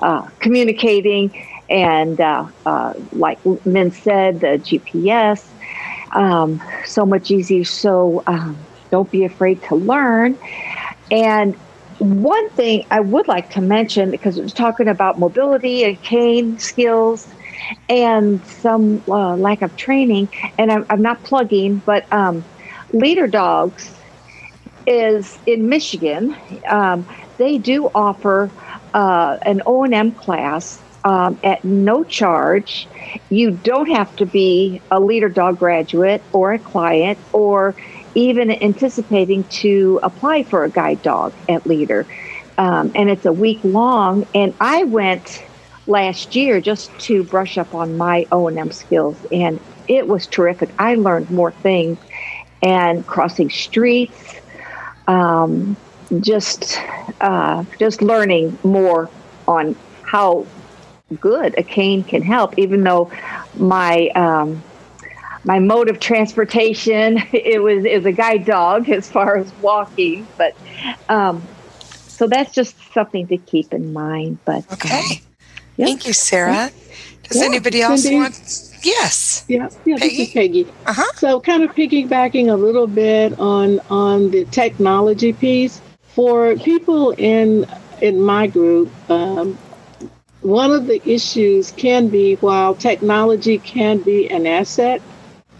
[0.00, 1.30] uh, communicating
[1.68, 5.52] and uh, uh, like Min said, the GPS,
[6.12, 7.64] um, so much easier.
[7.64, 8.58] So um,
[8.90, 10.38] don't be afraid to learn.
[11.10, 11.56] And
[11.98, 16.58] one thing I would like to mention, because it was talking about mobility and cane
[16.58, 17.26] skills
[17.88, 22.44] and some uh, lack of training, and I'm, I'm not plugging, but um,
[22.92, 23.94] Leader Dogs
[24.86, 26.36] is in Michigan.
[26.68, 27.06] Um,
[27.38, 28.50] they do offer
[28.94, 32.86] uh, an O and M class um, at no charge.
[33.28, 37.74] You don't have to be a leader dog graduate or a client or
[38.14, 42.06] even anticipating to apply for a guide dog at leader.
[42.58, 44.26] Um, and it's a week long.
[44.34, 45.42] And I went
[45.86, 50.70] last year just to brush up on my O&M skills and it was terrific.
[50.78, 51.98] I learned more things
[52.62, 54.36] and crossing streets,
[55.08, 55.76] um,
[56.20, 56.78] just
[57.20, 59.10] uh, just learning more
[59.48, 60.46] on how
[61.20, 62.58] good a cane can help.
[62.58, 63.10] Even though
[63.56, 64.62] my um,
[65.44, 70.56] my mode of transportation it was is a guide dog as far as walking, but
[71.08, 71.42] um,
[72.06, 74.38] so that's just something to keep in mind.
[74.44, 75.22] But okay,
[75.76, 75.86] yeah.
[75.86, 76.70] thank you, Sarah.
[77.24, 77.44] Does yeah.
[77.46, 78.18] anybody else Cindy?
[78.18, 78.70] want?
[78.82, 79.44] Yes.
[79.48, 80.16] Yeah, yeah, Peggy?
[80.16, 80.66] this is Peggy.
[80.86, 81.12] Uh-huh.
[81.16, 87.66] So kind of piggybacking a little bit on on the technology piece for people in
[88.00, 88.90] in my group.
[89.10, 89.56] Um,
[90.42, 95.00] one of the issues can be while technology can be an asset,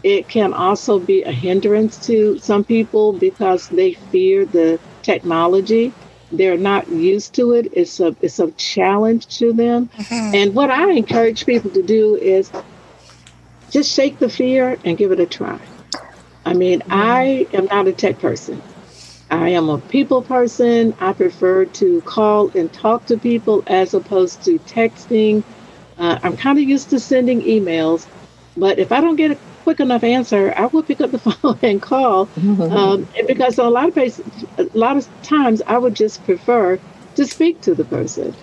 [0.03, 5.93] it can also be a hindrance to some people because they fear the technology.
[6.33, 7.73] They're not used to it.
[7.73, 9.89] It's a it's a challenge to them.
[9.97, 10.35] Mm-hmm.
[10.35, 12.51] And what I encourage people to do is
[13.71, 15.61] just shake the fear and give it a try.
[16.45, 16.93] I mean, mm-hmm.
[16.93, 18.63] I am not a tech person.
[19.31, 20.95] I am a people person.
[21.01, 25.43] I prefer to call and talk to people as opposed to texting.
[25.99, 28.07] Uh, I'm kind of used to sending emails,
[28.57, 31.59] but if I don't get a quick enough answer, I will pick up the phone
[31.63, 32.27] and call.
[32.27, 32.63] Mm-hmm.
[32.63, 34.25] Um, because a lot of places,
[34.59, 36.79] a lot of times, I would just prefer
[37.17, 38.35] to speak to the person.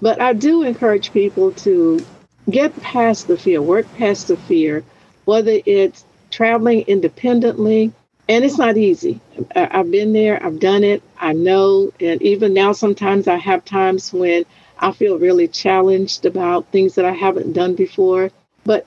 [0.00, 2.04] But I do encourage people to
[2.50, 4.84] get past the fear, work past the fear,
[5.24, 7.92] whether it's traveling independently.
[8.28, 9.20] And it's not easy.
[9.56, 11.90] I've been there, I've done it, I know.
[11.98, 14.44] And even now, sometimes I have times when
[14.78, 18.30] I feel really challenged about things that I haven't done before.
[18.64, 18.86] But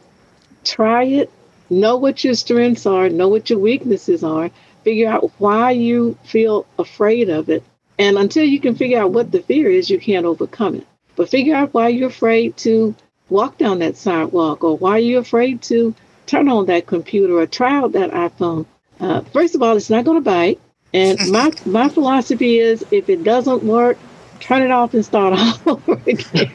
[0.63, 1.31] try it,
[1.71, 4.51] know what your strengths are, know what your weaknesses are,
[4.83, 7.63] figure out why you feel afraid of it.
[7.97, 10.87] And until you can figure out what the fear is, you can't overcome it.
[11.15, 12.95] But figure out why you're afraid to
[13.31, 15.95] walk down that sidewalk or why you're you afraid to
[16.27, 18.65] turn on that computer or try out that iphone
[18.99, 20.59] uh, first of all it's not going to bite
[20.93, 23.97] and my my philosophy is if it doesn't work
[24.41, 25.33] turn it off and start
[25.65, 26.51] all over again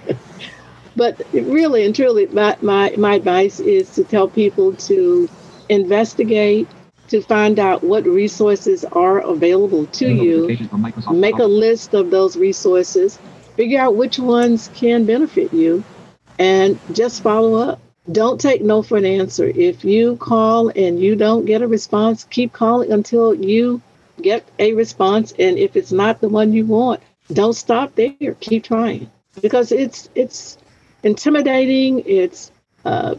[0.96, 5.28] but really and truly my, my, my advice is to tell people to
[5.68, 6.68] investigate
[7.08, 10.58] to find out what resources are available to you
[11.12, 13.18] make a list of those resources
[13.56, 15.82] figure out which ones can benefit you
[16.38, 17.80] and just follow up.
[18.12, 19.46] Don't take no for an answer.
[19.46, 23.82] If you call and you don't get a response, keep calling until you
[24.22, 25.32] get a response.
[25.38, 27.00] And if it's not the one you want,
[27.32, 28.34] don't stop there.
[28.40, 29.10] Keep trying
[29.42, 30.58] because it's it's
[31.02, 32.02] intimidating.
[32.06, 32.50] It's
[32.84, 33.16] uh,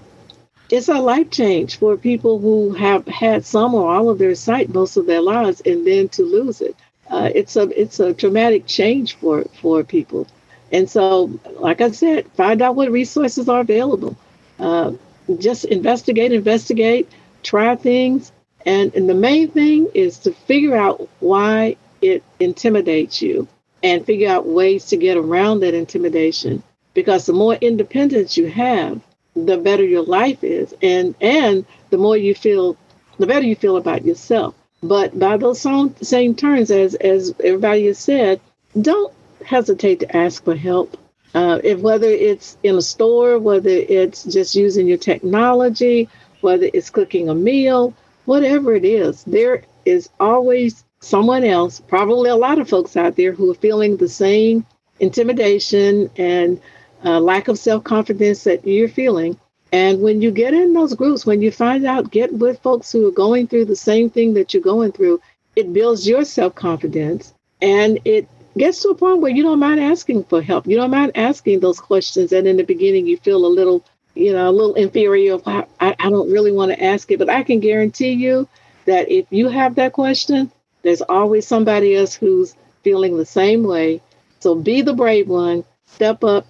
[0.69, 4.73] it's a life change for people who have had some or all of their sight
[4.73, 6.75] most of their lives, and then to lose it.
[7.09, 10.27] Uh, it's a it's a traumatic change for for people.
[10.71, 14.17] And so, like I said, find out what resources are available.
[14.59, 14.93] Uh,
[15.39, 17.09] just investigate, investigate,
[17.43, 18.31] try things.
[18.65, 23.47] And, and the main thing is to figure out why it intimidates you
[23.81, 26.63] and figure out ways to get around that intimidation.
[26.97, 28.99] Because the more independence you have,
[29.35, 30.73] the better your life is.
[30.81, 32.75] And, and the more you feel,
[33.19, 34.55] the better you feel about yourself.
[34.81, 38.41] But by those same, terms, as, as everybody has said,
[38.81, 39.13] don't
[39.45, 40.97] hesitate to ask for help.
[41.35, 46.09] Uh, if whether it's in a store, whether it's just using your technology,
[46.41, 47.93] whether it's cooking a meal,
[48.25, 53.33] whatever it is, there is always someone else, probably a lot of folks out there
[53.33, 54.65] who are feeling the same
[54.99, 56.59] intimidation and
[57.03, 59.37] lack of self confidence that you're feeling.
[59.71, 63.07] And when you get in those groups, when you find out, get with folks who
[63.07, 65.19] are going through the same thing that you're going through,
[65.55, 69.79] it builds your self confidence and it gets to a point where you don't mind
[69.79, 70.67] asking for help.
[70.67, 72.31] You don't mind asking those questions.
[72.31, 73.83] And in the beginning, you feel a little,
[74.15, 75.37] you know, a little inferior.
[75.45, 77.19] I, I don't really want to ask it.
[77.19, 78.47] But I can guarantee you
[78.85, 84.01] that if you have that question, there's always somebody else who's feeling the same way.
[84.39, 86.45] So be the brave one, step up,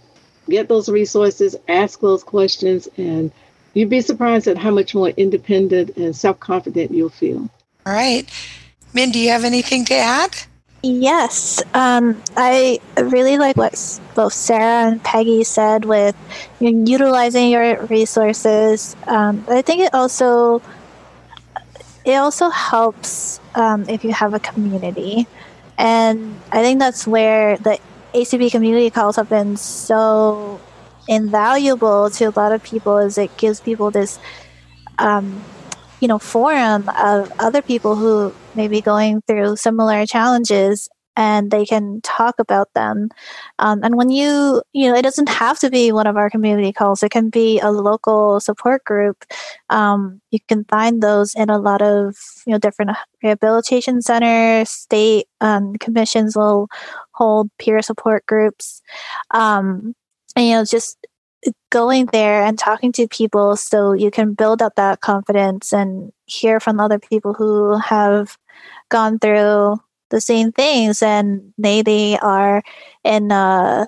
[0.48, 3.32] get those resources, ask those questions, and
[3.74, 7.50] you'd be surprised at how much more independent and self confident you'll feel.
[7.86, 8.28] All right.
[8.94, 10.36] Min, do you have anything to add?
[10.84, 16.16] Yes, um, I really like what both Sarah and Peggy said with
[16.60, 18.96] you know, utilizing your resources.
[19.08, 20.62] Um, I think it also
[22.06, 25.28] it also helps um, if you have a community,
[25.78, 27.80] and I think that's where the
[28.14, 30.60] ACB community calls have been so
[31.08, 34.20] invaluable to a lot of people is it gives people this
[35.00, 35.44] um,
[36.00, 41.66] you know forum of other people who may be going through similar challenges and they
[41.66, 43.10] can talk about them.
[43.58, 46.72] Um, and when you you know it doesn't have to be one of our community
[46.72, 47.04] calls.
[47.04, 49.26] It can be a local support group.
[49.70, 52.92] Um, you can find those in a lot of you know different
[53.24, 56.68] rehabilitation centers state um, commissions will
[57.18, 58.82] hold peer support groups.
[59.32, 59.96] Um,
[60.36, 60.98] and you know just
[61.70, 66.60] going there and talking to people so you can build up that confidence and hear
[66.60, 68.38] from other people who have
[68.90, 69.78] gone through
[70.10, 72.64] the same things and they they are
[73.04, 73.88] in a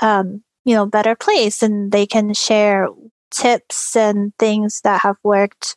[0.00, 2.88] um, you know better place and they can share
[3.30, 5.76] tips and things that have worked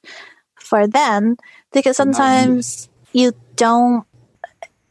[0.59, 1.37] for them.
[1.71, 4.05] Because sometimes you don't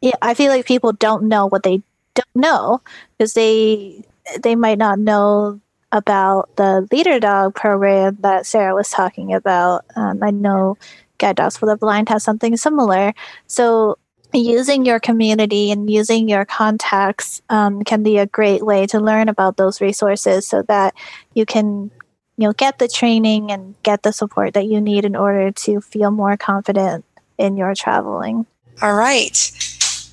[0.05, 1.81] yeah, I feel like people don't know what they
[2.13, 2.83] don't know
[3.17, 4.05] because they
[4.43, 5.61] they might not know
[5.93, 9.87] about the leader dog program that Sarah was talking about.
[9.97, 10.77] Um, I know
[11.17, 13.15] Guide Dogs for the Blind has something similar.
[13.47, 13.97] So
[14.35, 19.31] using your community and using your contacts um, can be a great way to learn
[19.31, 20.93] about those resources so that
[21.33, 21.91] you can
[22.37, 25.81] you know get the training and get the support that you need in order to
[25.81, 27.07] feel more confident
[27.39, 28.45] in your traveling
[28.83, 29.53] all right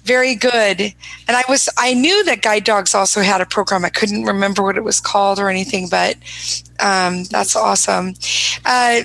[0.03, 0.81] very good.
[0.81, 3.85] And I was I knew that Guide Dogs also had a program.
[3.85, 6.15] I couldn't remember what it was called or anything, but
[6.79, 8.13] um, that's awesome.
[8.65, 9.01] Uh,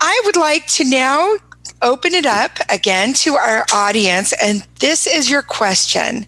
[0.00, 1.36] I would like to now
[1.82, 6.26] open it up again to our audience, and this is your question.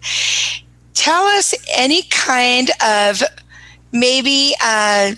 [0.93, 3.21] Tell us any kind of
[3.91, 5.13] maybe uh,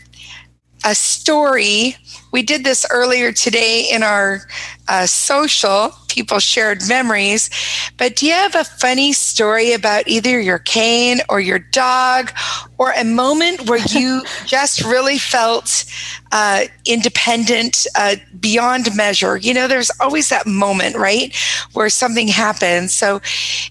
[0.86, 1.96] a story.
[2.36, 4.42] We did this earlier today in our
[4.90, 7.50] uh, social people shared memories.
[7.98, 12.32] But do you have a funny story about either your cane or your dog
[12.78, 15.86] or a moment where you just really felt
[16.32, 19.38] uh, independent uh, beyond measure?
[19.38, 21.36] You know, there's always that moment, right,
[21.74, 22.94] where something happens.
[22.94, 23.22] So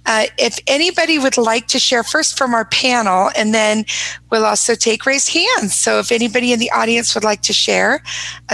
[0.06, 3.84] uh, if anybody would like to share first from our panel, and then
[4.30, 5.74] we'll also take raised hands.
[5.74, 8.02] So if anybody in the audience would like to share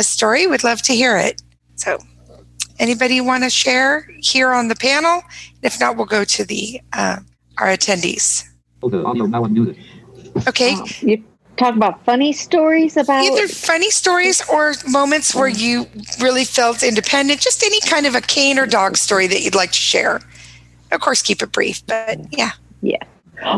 [0.00, 1.40] a story, we'd love to hear it.
[1.76, 1.98] So
[2.80, 5.22] Anybody want to share here on the panel?
[5.62, 7.18] If not, we'll go to the uh,
[7.58, 8.48] our attendees.
[10.48, 10.76] Okay.
[11.00, 11.22] you
[11.58, 15.86] talk about funny stories about either funny stories or moments where you
[16.20, 17.38] really felt independent.
[17.40, 20.22] Just any kind of a cane or dog story that you'd like to share.
[20.90, 22.52] Of course, keep it brief, but yeah.
[22.80, 23.02] Yeah.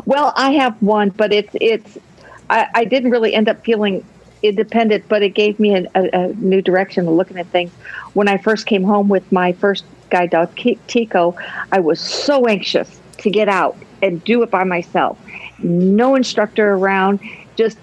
[0.04, 1.96] Well, I have one, but it's it's.
[2.50, 4.04] I, I didn't really end up feeling
[4.42, 7.70] independent, but it gave me a, a, a, new direction of looking at things.
[8.14, 10.54] When I first came home with my first guide dog,
[10.86, 11.36] Tico,
[11.70, 15.18] I was so anxious to get out and do it by myself.
[15.58, 17.20] No instructor around,
[17.56, 17.78] just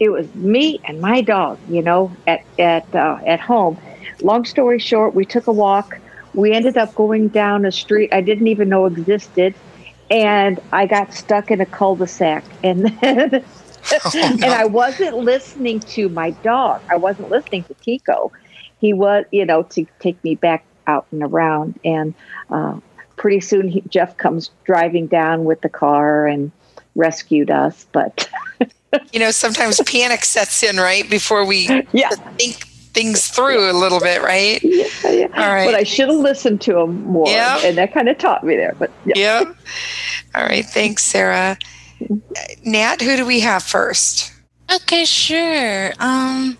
[0.00, 3.78] it was me and my dog, you know, at at uh, at home.
[4.22, 5.98] Long story short, we took a walk.
[6.34, 9.54] We ended up going down a street I didn't even know existed,
[10.10, 12.44] and I got stuck in a cul-de-sac.
[12.62, 13.44] And then
[13.92, 14.22] oh, no.
[14.22, 16.82] and I wasn't listening to my dog.
[16.88, 18.32] I wasn't listening to Tico.
[18.80, 21.78] He was, you know, to take me back out and around.
[21.84, 22.14] And
[22.50, 22.78] uh,
[23.16, 26.52] pretty soon, he, Jeff comes driving down with the car and
[26.94, 27.86] rescued us.
[27.92, 28.28] But
[29.12, 32.10] you know, sometimes panic sets in right before we yeah.
[32.38, 32.66] think
[32.98, 34.62] things through a little bit, right?
[34.62, 35.26] Yeah, yeah.
[35.36, 35.66] All right.
[35.66, 37.64] But I should have listened to him more, yep.
[37.64, 38.74] and that kind of taught me there.
[38.78, 39.14] But yeah.
[39.16, 39.56] Yep.
[40.34, 40.64] All right.
[40.64, 41.56] Thanks, Sarah.
[42.64, 44.32] Nat, who do we have first?
[44.70, 45.92] Okay, sure.
[45.98, 46.58] Um,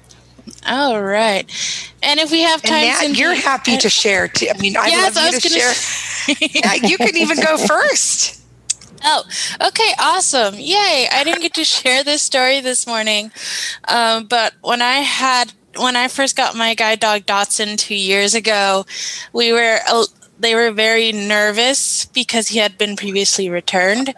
[0.66, 1.44] all right.
[2.02, 4.28] And if we have time, Nat, you're happy to share.
[4.28, 4.48] Too.
[4.54, 6.60] I mean, I'd yes, love you to share.
[6.62, 8.42] yeah, you can even go first.
[9.04, 9.22] Oh,
[9.68, 10.54] okay, awesome.
[10.56, 11.08] Yay.
[11.12, 13.30] I didn't get to share this story this morning.
[13.86, 18.34] Um, but when I had when I first got my guide dog Dotson two years
[18.34, 18.84] ago,
[19.32, 19.78] we were
[20.38, 24.14] they were very nervous because he had been previously returned,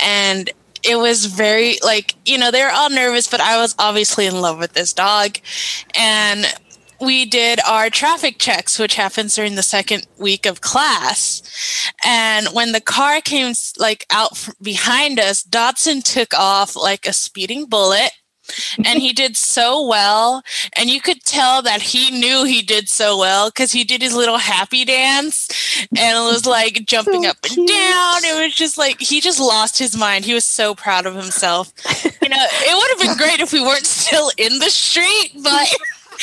[0.00, 0.50] and
[0.82, 4.40] it was very like you know they were all nervous but i was obviously in
[4.40, 5.38] love with this dog.
[5.94, 6.46] And
[7.00, 11.42] we did our traffic checks which happens during the second week of class.
[12.04, 17.66] And when the car came like out behind us Dodson took off like a speeding
[17.66, 18.12] bullet
[18.84, 20.42] and he did so well
[20.76, 24.14] and you could tell that he knew he did so well because he did his
[24.14, 25.48] little happy dance
[25.96, 29.40] and it was like jumping so up and down it was just like he just
[29.40, 31.72] lost his mind he was so proud of himself
[32.22, 35.68] you know it would have been great if we weren't still in the street but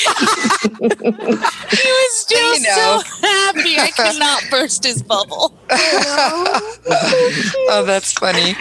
[0.00, 3.02] he was still you know.
[3.04, 3.78] so happy.
[3.78, 5.54] I cannot burst his bubble.
[5.70, 8.56] oh, that's funny.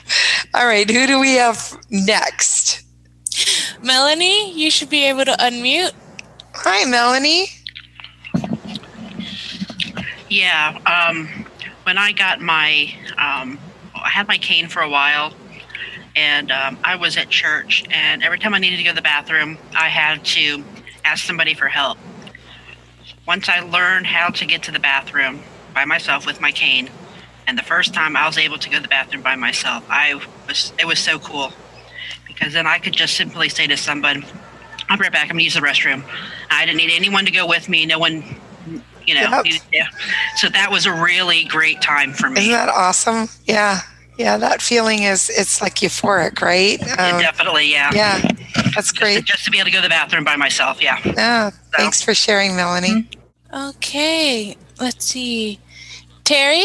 [0.54, 2.84] All right, who do we have next?
[3.84, 5.94] Melanie, you should be able to unmute.
[6.54, 7.48] Hi, Melanie.
[10.30, 10.78] Yeah.
[10.86, 11.46] Um,
[11.84, 13.60] when I got my, um,
[13.96, 15.34] I had my cane for a while,
[16.16, 19.02] and um, I was at church, and every time I needed to go to the
[19.02, 20.64] bathroom, I had to
[21.06, 21.98] ask somebody for help.
[23.28, 25.42] Once I learned how to get to the bathroom
[25.74, 26.90] by myself with my cane,
[27.48, 30.20] and the first time I was able to go to the bathroom by myself, I
[30.48, 31.52] was it was so cool
[32.30, 34.24] because then I could just simply say to somebody,
[34.90, 35.24] "I'll be right back.
[35.24, 36.04] I'm gonna use the restroom."
[36.50, 37.86] I didn't need anyone to go with me.
[37.86, 38.24] No one,
[39.06, 39.22] you know.
[39.22, 39.44] Yep.
[39.46, 39.86] needed to-
[40.38, 42.42] So that was a really great time for me.
[42.42, 43.28] Isn't that awesome?
[43.46, 43.82] Yeah.
[44.18, 46.78] Yeah, that feeling is it's like euphoric, right?
[46.82, 47.90] Yeah, Um, definitely, yeah.
[47.94, 48.20] yeah,
[48.76, 49.24] that's great.
[49.24, 50.98] Just to be able to go to the bathroom by myself, yeah.
[51.06, 53.08] Yeah, thanks for sharing, Melanie.
[53.54, 55.58] Okay, let's see.
[56.26, 56.64] Terry?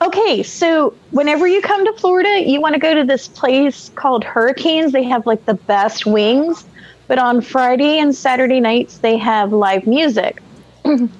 [0.00, 4.22] Okay, so whenever you come to Florida, you want to go to this place called
[4.22, 4.92] Hurricanes.
[4.92, 6.64] They have like the best wings,
[7.08, 10.40] but on Friday and Saturday nights, they have live music.
[10.84, 11.10] and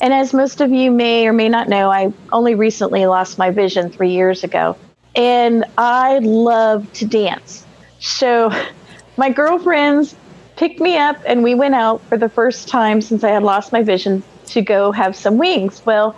[0.00, 3.88] as most of you may or may not know, I only recently lost my vision
[3.88, 4.76] three years ago.
[5.14, 7.64] And I love to dance.
[8.00, 8.50] So
[9.16, 10.16] my girlfriends
[10.56, 13.70] picked me up and we went out for the first time since I had lost
[13.70, 15.86] my vision to go have some wings.
[15.86, 16.16] Well,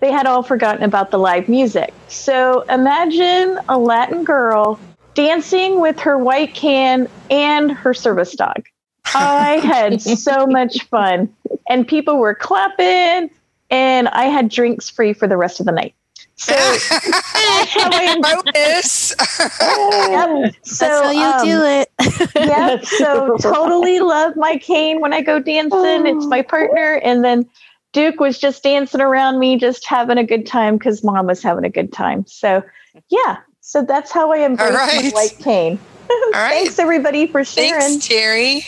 [0.00, 1.92] they had all forgotten about the live music.
[2.08, 4.78] So imagine a Latin girl
[5.14, 8.66] dancing with her white can and her service dog.
[9.14, 11.34] I had so much fun,
[11.68, 13.30] and people were clapping,
[13.70, 15.94] and I had drinks free for the rest of the night.
[16.36, 19.14] So that's how I Bonus.
[19.18, 20.54] Yep.
[20.62, 21.88] So That's how you um, do it.
[22.48, 22.84] Yep.
[22.84, 26.06] So totally love my cane when I go dancing.
[26.06, 27.48] It's my partner, and then
[27.92, 31.64] Duke was just dancing around me, just having a good time because mom was having
[31.64, 32.26] a good time.
[32.26, 32.62] So
[33.08, 33.38] yeah.
[33.60, 35.78] So that's how I embrace my white cane.
[36.10, 36.50] All right.
[36.50, 37.80] Thanks everybody for sharing.
[37.80, 38.62] Thanks, Terry.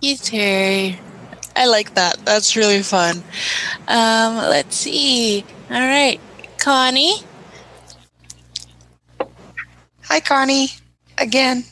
[0.00, 0.98] You, Terry.
[1.54, 2.18] I like that.
[2.24, 3.22] That's really fun.
[3.88, 5.44] Um, let's see.
[5.70, 6.20] All right.
[6.58, 7.16] Connie?
[10.04, 10.68] Hi, Connie.
[11.18, 11.64] Again.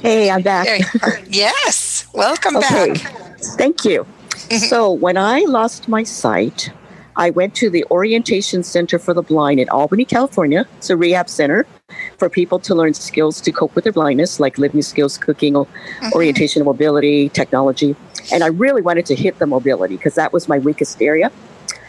[0.00, 0.66] Hey, I'm back.
[0.66, 1.20] There you are.
[1.28, 2.06] yes.
[2.14, 2.92] Welcome Okay.
[2.94, 3.38] back.
[3.58, 4.06] Thank you.
[4.58, 6.70] So, when I lost my sight,
[7.16, 10.66] I went to the Orientation Center for the Blind in Albany, California.
[10.78, 11.66] It's a rehab center
[12.18, 15.68] for people to learn skills to cope with their blindness, like living skills, cooking, o-
[16.14, 17.94] orientation, mobility, technology.
[18.32, 21.30] And I really wanted to hit the mobility because that was my weakest area.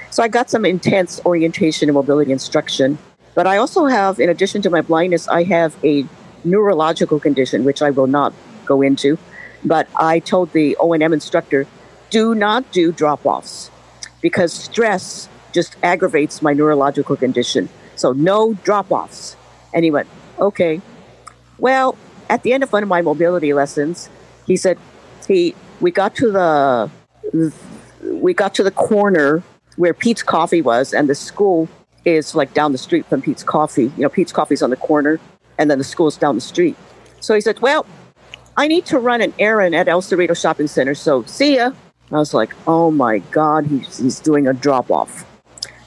[0.09, 2.97] So I got some intense orientation and mobility instruction.
[3.34, 6.05] But I also have, in addition to my blindness, I have a
[6.43, 8.34] neurological condition, which I will not
[8.66, 9.18] go into.
[9.64, 11.66] But I told the O&M instructor,
[12.12, 13.72] do not do drop-offs
[14.22, 17.68] because stress just aggravates my neurological condition.
[17.95, 19.36] So no drop-offs.
[19.74, 20.07] And he went,
[20.39, 20.82] okay.
[21.57, 21.97] Well,
[22.30, 24.09] at the end of one of my mobility lessons,
[24.45, 24.78] he said,
[25.28, 26.91] he we got to the
[28.03, 29.43] we got to the corner
[29.78, 31.68] where Peet's Coffee was, and the school
[32.05, 33.91] is like down the street from Peet's Coffee.
[33.95, 35.20] You know, Peet's Coffee's on the corner,
[35.57, 36.76] and then the school's down the street.
[37.20, 37.86] So he said, "Well,
[38.57, 41.72] I need to run an errand at El Cerrito Shopping Center, so see ya."
[42.12, 45.26] I was like, "Oh my God, he's he's doing a drop off."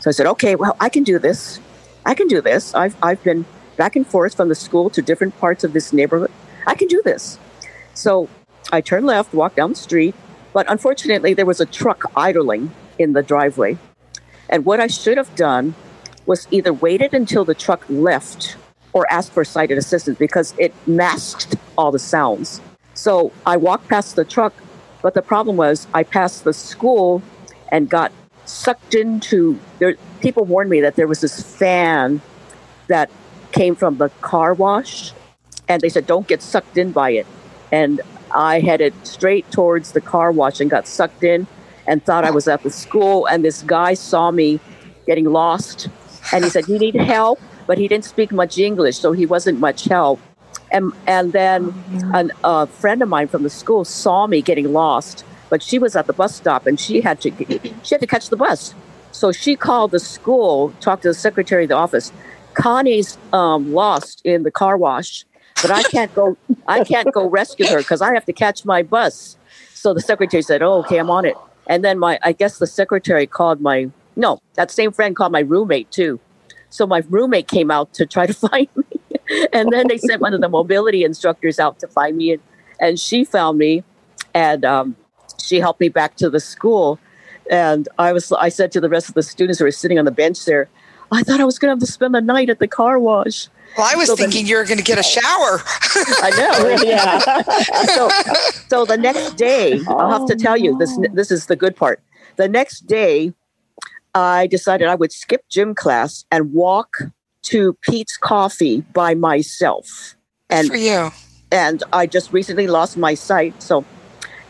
[0.01, 1.61] So I said, "Okay, well, I can do this.
[2.07, 2.75] I can do this.
[2.75, 3.45] I've I've been
[3.77, 6.31] back and forth from the school to different parts of this neighborhood.
[6.67, 7.39] I can do this."
[7.95, 8.29] So
[8.73, 10.15] I turned left, walked down the street,
[10.53, 13.77] but unfortunately, there was a truck idling in the driveway.
[14.49, 15.75] And what I should have done
[16.27, 18.57] was either waited until the truck left
[18.93, 22.61] or asked for sighted assistance because it masked all the sounds.
[22.95, 24.55] So I walked past the truck,
[25.05, 27.23] but the problem was I passed the school
[27.71, 28.11] and got
[28.47, 29.97] sucked into there.
[30.23, 32.23] People warned me that there was this fan
[32.89, 33.11] that
[33.53, 35.13] came from the car wash,
[35.69, 37.27] and they said, don't get sucked in by it.
[37.71, 38.01] And
[38.35, 41.47] I headed straight towards the car wash and got sucked in
[41.87, 43.27] and thought I was at the school.
[43.27, 44.59] And this guy saw me
[45.07, 45.89] getting lost
[46.33, 47.39] and he said, You need help?
[47.67, 50.19] But he didn't speak much English, so he wasn't much help.
[50.75, 51.73] And, and then
[52.13, 55.95] an, a friend of mine from the school saw me getting lost, but she was
[55.95, 57.31] at the bus stop and she had to
[57.85, 58.75] she had to catch the bus.
[59.13, 62.13] So she called the school, talked to the secretary of the office.
[62.55, 65.25] Connie's um, lost in the car wash,
[65.63, 66.37] but I can't go.
[66.67, 69.37] I can't go rescue her because I have to catch my bus.
[69.75, 71.37] So the secretary said, "Oh, okay, I'm on it."
[71.69, 75.41] And then my, I guess the secretary called my no, that same friend called my
[75.41, 76.21] roommate too.
[76.75, 78.85] So my roommate came out to try to find me,
[79.53, 82.43] and then they sent one of the mobility instructors out to find me, and,
[82.81, 83.85] and she found me,
[84.35, 84.97] and um,
[85.41, 86.99] she helped me back to the school.
[87.49, 90.05] And I was, I said to the rest of the students who were sitting on
[90.05, 90.69] the bench there,
[91.13, 93.47] I thought I was going to have to spend the night at the car wash.
[93.79, 95.63] Well, I was so thinking the, you were going to get a shower.
[96.23, 96.83] I know.
[96.83, 97.43] yeah.
[97.85, 98.09] so,
[98.69, 100.99] so the next day, I'll have to tell you this.
[101.13, 102.03] This is the good part.
[102.35, 103.33] The next day,
[104.15, 106.97] I decided I would skip gym class and walk
[107.45, 110.17] to Peet's Coffee by myself.
[110.49, 111.11] And for you.
[111.51, 113.85] And I just recently lost my sight, so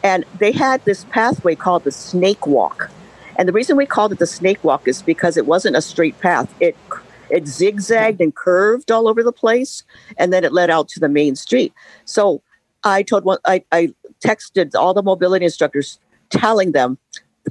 [0.02, 2.90] and they had this pathway called the Snake Walk.
[3.36, 6.18] And the reason we called it the Snake Walk is because it wasn't a straight
[6.20, 6.52] path.
[6.60, 6.76] It
[7.30, 9.82] it zigzagged and curved all over the place,
[10.18, 11.72] and then it led out to the main street.
[12.04, 12.42] So
[12.84, 15.98] I told one, I, I texted all the mobility instructors,
[16.30, 16.98] telling them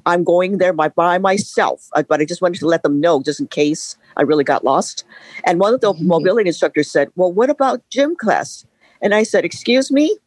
[0.06, 3.22] I'm going there by, by myself, uh, but I just wanted to let them know
[3.22, 5.04] just in case I really got lost.
[5.46, 6.08] And one of the mm-hmm.
[6.08, 8.66] mobility instructors said, Well, what about gym class?
[9.02, 10.18] And I said, Excuse me,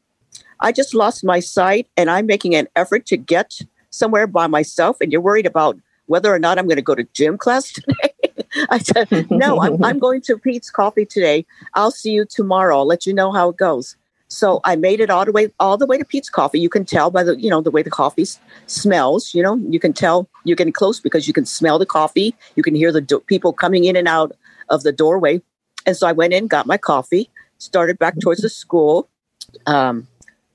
[0.60, 3.60] I just lost my sight and I'm making an effort to get
[3.90, 7.04] somewhere by myself, and you're worried about whether or not I'm going to go to
[7.12, 8.14] gym class today.
[8.70, 11.44] I said, No, I'm, I'm going to Peet's Coffee today.
[11.74, 12.78] I'll see you tomorrow.
[12.78, 13.96] I'll let you know how it goes.
[14.28, 16.58] So I made it all the way all the way to Peet's Coffee.
[16.58, 18.26] You can tell by the you know the way the coffee
[18.66, 19.34] smells.
[19.34, 22.34] You know you can tell you're getting close because you can smell the coffee.
[22.56, 24.32] You can hear the do- people coming in and out
[24.68, 25.42] of the doorway.
[25.86, 29.08] And so I went in, got my coffee, started back towards the school.
[29.66, 30.08] Um,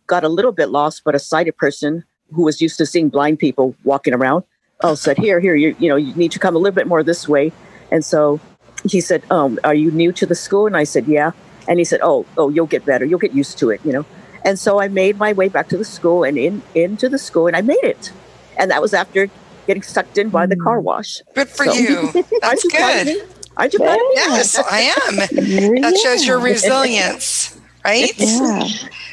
[0.07, 2.03] got a little bit lost, but a sighted person
[2.33, 4.43] who was used to seeing blind people walking around,
[4.81, 7.03] oh said, "Here, here, you you know you need to come a little bit more
[7.03, 7.53] this way."
[7.89, 8.41] And so
[8.83, 11.31] he said, um, "Are you new to the school?" And I said, "Yeah."
[11.67, 13.05] And he said, "Oh, oh, you'll get better.
[13.05, 14.05] You'll get used to it, you know."
[14.43, 17.47] And so I made my way back to the school and in into the school,
[17.47, 18.11] and I made it.
[18.57, 19.29] And that was after
[19.67, 20.85] getting sucked in by the car hmm.
[20.85, 21.21] wash.
[21.35, 22.11] Good for so, you.
[22.41, 23.27] That's good.
[23.57, 25.15] Aren't you proud Yes, I am.
[25.17, 28.11] That shows your resilience, right?
[28.17, 28.67] Yeah.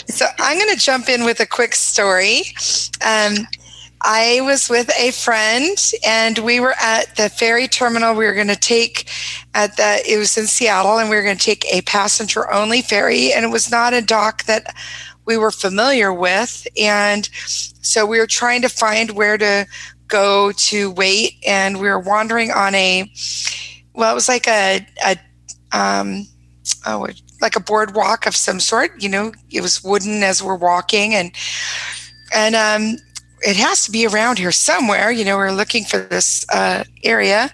[0.07, 2.45] So I'm going to jump in with a quick story.
[3.05, 3.35] Um,
[4.01, 5.77] I was with a friend
[6.07, 8.15] and we were at the ferry terminal.
[8.15, 9.11] We were going to take
[9.55, 12.83] at the, it was in Seattle and we were going to take a passenger only
[12.83, 14.75] ferry and it was not a dock that
[15.25, 16.67] we were familiar with.
[16.81, 17.29] And
[17.83, 19.67] so we were trying to find where to
[20.07, 23.11] go to wait and we were wandering on a,
[23.95, 25.17] well, it was like a, a,
[25.73, 26.27] um,
[26.87, 27.09] oh,
[27.41, 29.03] like a boardwalk of some sort.
[29.03, 31.33] You know, it was wooden as we're walking and,
[32.35, 32.97] and um,
[33.43, 35.11] it has to be around here somewhere.
[35.11, 37.51] You know, we're looking for this uh, area,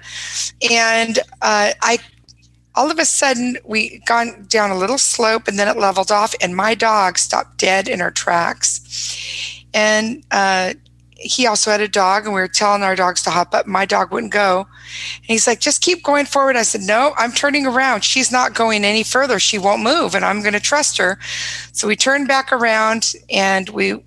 [0.71, 1.99] and uh, I
[2.75, 6.35] all of a sudden we gone down a little slope and then it leveled off,
[6.41, 10.75] and my dog stopped dead in her tracks, and uh,
[11.17, 13.67] he also had a dog, and we were telling our dogs to hop up.
[13.67, 14.67] My dog wouldn't go,
[15.17, 18.05] and he's like, "Just keep going forward." I said, "No, I'm turning around.
[18.05, 19.39] She's not going any further.
[19.39, 21.19] She won't move, and I'm going to trust her."
[21.73, 24.03] So we turned back around, and we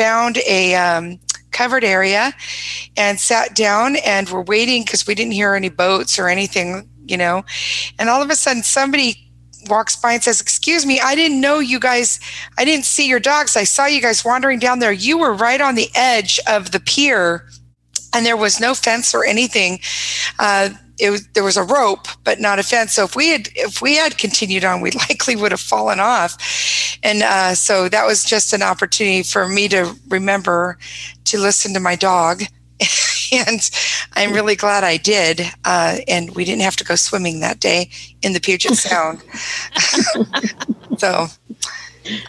[0.00, 1.20] found a um,
[1.50, 2.32] covered area
[2.96, 7.18] and sat down and we're waiting because we didn't hear any boats or anything, you
[7.18, 7.44] know.
[7.98, 9.30] And all of a sudden, somebody
[9.68, 12.18] walks by and says, Excuse me, I didn't know you guys,
[12.56, 13.58] I didn't see your dogs.
[13.58, 14.90] I saw you guys wandering down there.
[14.90, 17.46] You were right on the edge of the pier
[18.14, 19.80] and there was no fence or anything.
[20.38, 20.70] Uh,
[21.00, 22.92] it was, there was a rope, but not a fence.
[22.92, 26.98] So if we had if we had continued on, we likely would have fallen off.
[27.02, 30.78] And uh, so that was just an opportunity for me to remember
[31.24, 32.42] to listen to my dog.
[33.32, 33.70] and
[34.14, 35.42] I'm really glad I did.
[35.64, 37.90] Uh, and we didn't have to go swimming that day
[38.22, 39.22] in the Puget Sound.
[40.98, 41.26] so,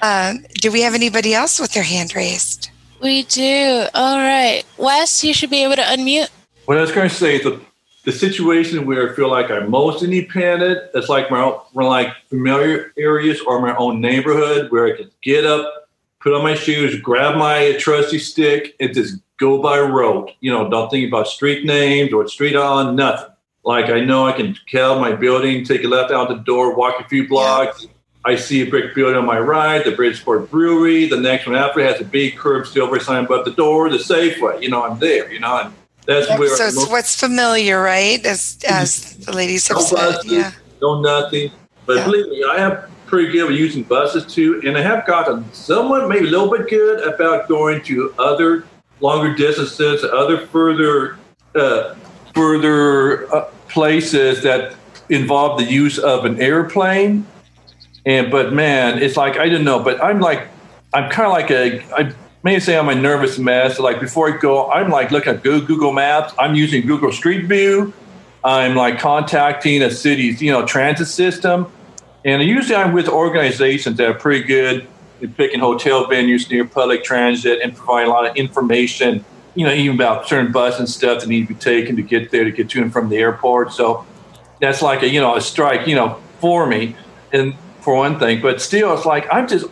[0.02, 2.70] uh, do we have anybody else with their hand raised?
[3.02, 3.88] We do.
[3.94, 4.64] All right.
[4.78, 6.30] Wes, you should be able to unmute.
[6.66, 7.60] What I was going to say, the
[8.04, 12.94] the situation where I feel like I'm most independent, it's like my own, like familiar
[12.98, 15.90] areas or my own neighborhood where I can get up,
[16.20, 20.32] put on my shoes, grab my trusty stick, and just go by road.
[20.40, 23.30] You know, don't think about street names or street on, nothing.
[23.64, 27.00] Like I know I can out my building, take a left out the door, walk
[27.00, 27.86] a few blocks.
[28.26, 31.08] I see a brick building on my right, the Bridgeport Brewery.
[31.08, 34.62] The next one after has a big curb silver sign above the door, the Safeway.
[34.62, 35.32] You know, I'm there.
[35.32, 35.74] You know, and
[36.06, 36.56] that's where.
[36.56, 38.24] So it's what's familiar, right?
[38.26, 40.52] As as the ladies have no said, buses, yeah.
[40.82, 41.52] No nothing.
[41.86, 42.06] But yeah.
[42.06, 46.08] believe me, I am pretty good at using buses too, and I have gotten somewhat,
[46.08, 48.66] maybe a little bit good about going to other
[49.02, 51.18] longer distances, other further,
[51.56, 51.96] uh,
[52.34, 54.76] further uh, places that
[55.10, 57.26] involve the use of an airplane.
[58.06, 60.48] And but man, it's like I don't know, but I'm like
[60.94, 63.80] I'm kind of like a I may say I'm a nervous mess.
[63.80, 66.34] Like before I go, I'm like looking at Google Maps.
[66.40, 67.94] I'm using Google Street View.
[68.44, 71.72] I'm like contacting a city's you know transit system,
[72.26, 74.88] and usually I'm with organizations that are pretty good
[75.22, 79.24] at picking hotel venues near public transit and providing a lot of information.
[79.54, 82.32] You know, even about certain buses and stuff that need to be taken to get
[82.32, 83.74] there to get to and from the airport.
[83.74, 84.06] So
[84.60, 86.96] that's like a you know a strike you know for me.
[87.32, 89.66] and for one thing, but still, it's like I'm just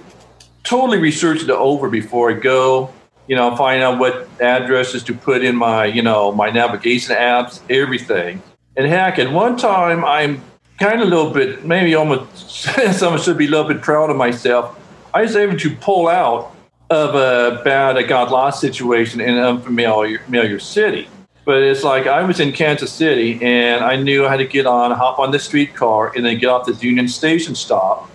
[0.63, 2.93] totally research it over before I go.
[3.27, 7.61] You know, find out what addresses to put in my, you know, my navigation apps,
[7.69, 8.41] everything.
[8.75, 10.41] And heck, at one time, I'm
[10.79, 12.49] kind of a little bit, maybe almost,
[12.93, 14.79] someone should be a little bit proud of myself.
[15.13, 16.55] I was able to pull out
[16.89, 21.07] of a bad, a got lost situation in an unfamiliar, familiar city.
[21.45, 24.65] But it's like I was in Kansas City and I knew I had to get
[24.65, 28.09] on, hop on the streetcar, and then get off the Union Station stop.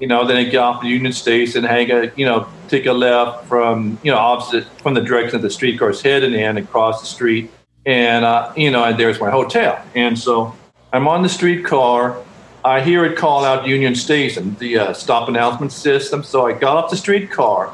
[0.00, 3.46] You know, then get off the Union Station, hang a, you know, take a left
[3.46, 7.06] from, you know, opposite from the direction of the streetcar's heading in and cross the
[7.06, 7.50] street.
[7.86, 9.82] And, uh, you know, and there's my hotel.
[9.94, 10.54] And so
[10.92, 12.22] I'm on the streetcar.
[12.64, 16.22] I hear it call out Union Station, the uh, stop announcement system.
[16.22, 17.72] So I got off the streetcar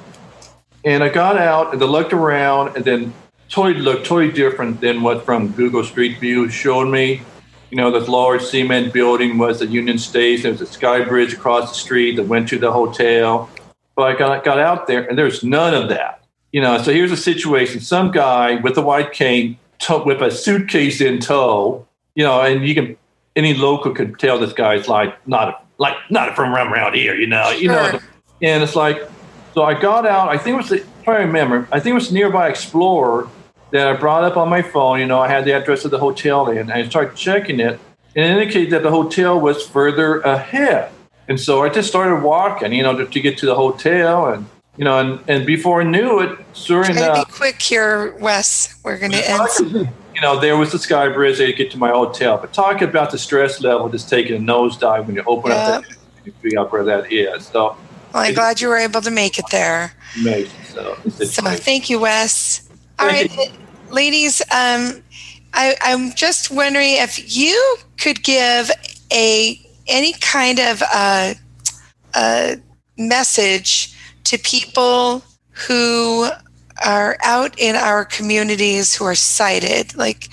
[0.84, 3.14] and I got out and I looked around and then
[3.48, 7.22] totally looked totally different than what from Google Street View showed me.
[7.72, 10.42] You know, this large cement building was the Union Station.
[10.42, 13.48] There was a sky bridge across the street that went to the hotel.
[13.96, 16.22] But I got, got out there and there's none of that.
[16.52, 17.80] You know, so here's a situation.
[17.80, 22.68] Some guy with a white cane t- with a suitcase in tow, you know, and
[22.68, 22.94] you can,
[23.36, 27.26] any local could tell this guy's like, not, a, like, not from around here, you
[27.26, 27.98] know, you know.
[28.42, 29.08] And it's like,
[29.54, 30.28] so I got out.
[30.28, 33.30] I think it was, the, if I remember, I think it was nearby Explorer
[33.72, 35.00] that I brought up on my phone.
[35.00, 37.78] You know, I had the address of the hotel in, and I started checking it,
[38.14, 40.90] and it indicated that the hotel was further ahead.
[41.28, 44.46] And so I just started walking, you know, to, to get to the hotel, and
[44.76, 48.16] you know, and, and before I knew it, sure Try to enough, be quick here,
[48.18, 48.80] Wes.
[48.82, 49.88] We're going to end.
[50.14, 52.38] you know, there was the sky bridge to get to my hotel.
[52.38, 55.96] But talk about the stress level just taking a nosedive when you open up that,
[56.24, 57.46] you figure out where that is.
[57.46, 57.76] So
[58.14, 59.92] Well, I'm glad you were able to make it there.
[60.18, 60.50] amazing.
[60.64, 62.68] So, So thank you, Wes.
[62.98, 63.30] All right,
[63.92, 64.40] ladies.
[64.42, 65.02] Um,
[65.54, 68.70] I, I'm just wondering if you could give
[69.12, 71.34] a any kind of uh,
[72.14, 72.56] uh,
[72.96, 76.28] message to people who
[76.84, 79.94] are out in our communities who are sighted.
[79.96, 80.28] Like,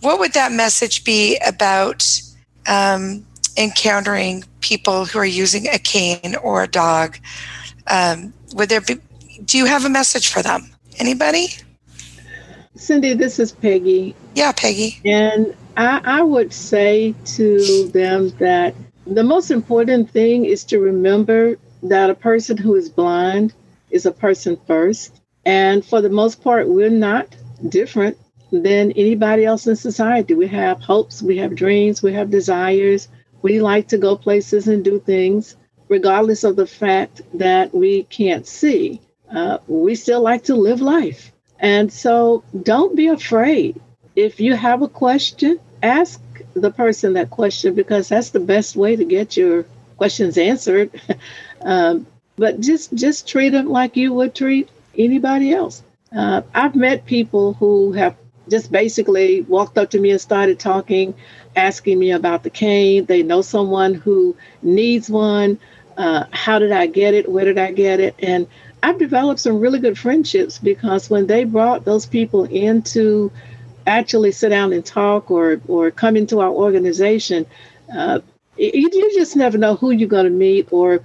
[0.00, 2.08] what would that message be about
[2.68, 3.26] um,
[3.56, 7.18] encountering people who are using a cane or a dog?
[7.88, 8.96] Um, would there be?
[9.44, 10.70] Do you have a message for them?
[10.98, 11.48] Anybody?
[12.76, 14.14] Cindy, this is Peggy.
[14.34, 15.00] Yeah, Peggy.
[15.04, 18.74] And I, I would say to them that
[19.06, 23.54] the most important thing is to remember that a person who is blind
[23.90, 25.20] is a person first.
[25.44, 27.34] And for the most part, we're not
[27.68, 28.18] different
[28.50, 30.34] than anybody else in society.
[30.34, 33.08] We have hopes, we have dreams, we have desires.
[33.42, 35.56] We like to go places and do things,
[35.88, 39.00] regardless of the fact that we can't see.
[39.32, 41.32] Uh, we still like to live life.
[41.58, 43.80] And so don't be afraid.
[44.14, 46.20] If you have a question, ask
[46.54, 49.64] the person that question because that's the best way to get your
[49.96, 50.90] questions answered.
[51.60, 55.82] um, but just just treat them like you would treat anybody else.
[56.14, 58.16] Uh, I've met people who have
[58.48, 61.14] just basically walked up to me and started talking,
[61.56, 63.06] asking me about the cane.
[63.06, 65.58] They know someone who needs one.
[65.96, 67.28] Uh, how did I get it?
[67.28, 68.14] Where did I get it?
[68.18, 68.46] And
[68.86, 73.32] I've developed some really good friendships because when they brought those people in to
[73.84, 77.46] actually sit down and talk or or come into our organization,
[77.92, 78.20] uh,
[78.56, 81.00] you, you just never know who you're going to meet or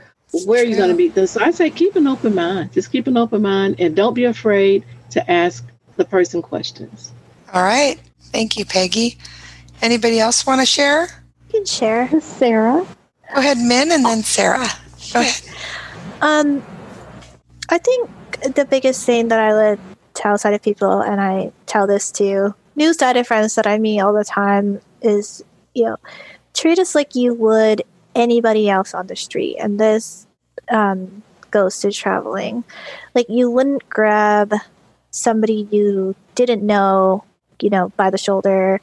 [0.46, 1.26] where you're going to meet them.
[1.26, 2.72] So I say keep an open mind.
[2.72, 5.66] Just keep an open mind and don't be afraid to ask
[5.96, 7.12] the person questions.
[7.52, 8.00] All right.
[8.26, 9.18] Thank you, Peggy.
[9.82, 11.08] Anybody else want to share?
[11.48, 12.22] You can share.
[12.22, 12.86] Sarah.
[13.34, 14.68] Go ahead, Min, and then Sarah.
[15.14, 15.56] Go ahead.
[16.22, 16.64] Um,
[17.72, 18.10] I think
[18.56, 19.80] the biggest thing that I would
[20.14, 24.14] tell sighted people, and I tell this to new sighted friends that I meet all
[24.14, 25.44] the time, is
[25.74, 25.98] you know,
[26.54, 30.28] treat us like you would anybody else on the street, and this
[30.70, 32.64] um, goes to traveling.
[33.16, 34.54] Like you wouldn't grab
[35.12, 37.24] somebody you didn't know,
[37.62, 38.82] you know, by the shoulder,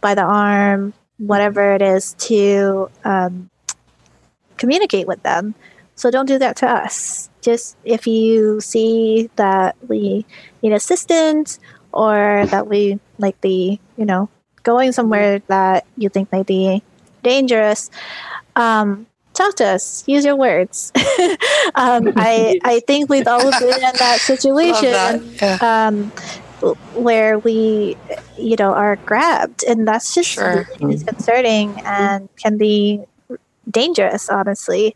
[0.00, 3.50] by the arm, whatever it is, to um,
[4.56, 5.54] communicate with them.
[5.94, 7.29] So don't do that to us.
[7.42, 10.26] Just if you see that we
[10.62, 11.58] need assistance
[11.92, 14.28] or that we like be, you know,
[14.62, 16.82] going somewhere that you think may be
[17.22, 17.90] dangerous,
[18.56, 20.04] um, talk to us.
[20.06, 20.92] Use your words.
[21.74, 25.62] um, I I think we've all been in that situation that.
[25.62, 26.12] um,
[26.92, 27.96] where we,
[28.36, 30.66] you know, are grabbed, and that's just Sure.
[30.80, 33.00] really disconcerting and can be
[33.70, 34.28] dangerous.
[34.28, 34.94] Honestly,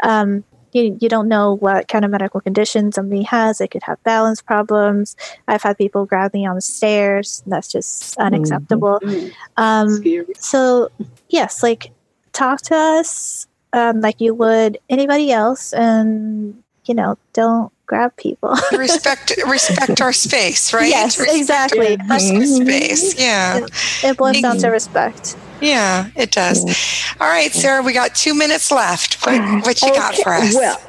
[0.00, 3.58] um, you you don't know what kind of medical condition somebody has.
[3.58, 5.16] They could have balance problems.
[5.48, 7.42] I've had people grab me on the stairs.
[7.46, 9.00] That's just unacceptable.
[9.56, 10.02] Um,
[10.38, 10.90] so
[11.28, 11.92] yes, like
[12.32, 18.56] talk to us um, like you would anybody else, and you know, don't grab people.
[18.72, 20.88] respect respect our space, right?
[20.88, 21.96] Yes, respect exactly.
[22.08, 23.18] Personal space.
[23.18, 23.58] Yeah.
[23.58, 23.70] It,
[24.04, 25.36] it boils down to respect.
[25.60, 26.64] Yeah, it does.
[27.20, 29.24] All right, Sarah, we got two minutes left.
[29.26, 30.54] What, what you got for us?
[30.54, 30.80] Well,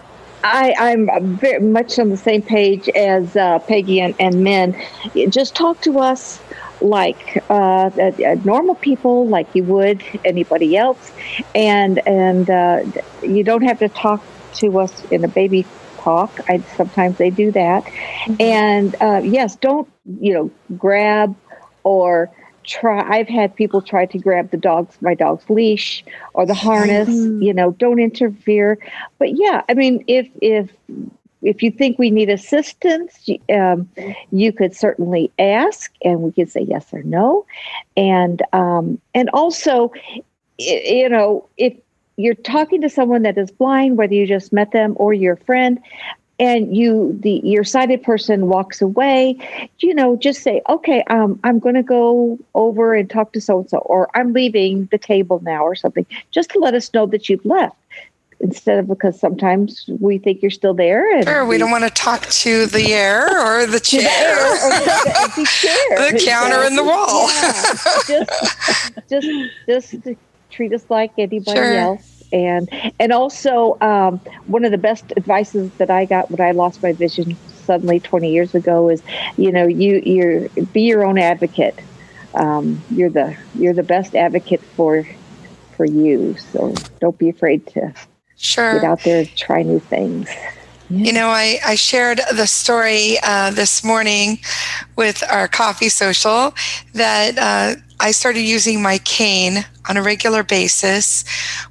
[0.43, 4.82] I, I'm very much on the same page as uh, Peggy and, and Min.
[5.30, 6.41] Just talk to us
[6.82, 11.11] like uh, uh, normal people, like you would anybody else,
[11.53, 12.84] and and uh,
[13.22, 14.24] you don't have to talk
[14.55, 15.65] to us in a baby
[15.97, 16.39] talk.
[16.49, 18.36] I sometimes they do that, mm-hmm.
[18.39, 19.88] and uh, yes, don't
[20.19, 21.36] you know grab
[21.84, 22.32] or
[22.64, 26.03] try i've had people try to grab the dog's my dog's leash
[26.34, 27.41] or the harness mm-hmm.
[27.41, 28.78] you know don't interfere
[29.18, 30.70] but yeah i mean if if
[31.41, 33.89] if you think we need assistance um,
[34.32, 37.45] you could certainly ask and we could say yes or no
[37.97, 39.91] and um, and also
[40.57, 41.74] you know if
[42.18, 45.80] you're talking to someone that is blind whether you just met them or your friend
[46.41, 49.37] and you the your sighted person walks away
[49.79, 53.59] you know just say okay um, i'm going to go over and talk to so
[53.59, 57.05] and so or i'm leaving the table now or something just to let us know
[57.05, 57.77] that you've left
[58.39, 61.83] instead of because sometimes we think you're still there and sure, we, we don't want
[61.83, 66.11] to talk to the air or the chair, or the, the, chair.
[66.11, 68.23] the counter and the wall yeah.
[69.07, 70.17] just just just
[70.49, 71.73] treat us like anybody sure.
[71.73, 72.69] else and
[72.99, 76.93] and also um, one of the best advices that I got when I lost my
[76.93, 79.01] vision suddenly 20 years ago is
[79.38, 81.79] you know you you be your own advocate.
[82.34, 85.05] Um, you're the you're the best advocate for
[85.75, 86.38] for you.
[86.38, 87.93] So don't be afraid to
[88.38, 88.73] sure.
[88.73, 90.29] get out there and try new things.
[90.89, 94.39] You know, I, I shared the story uh, this morning
[94.97, 96.53] with our coffee social
[96.93, 101.23] that uh, I started using my cane on a regular basis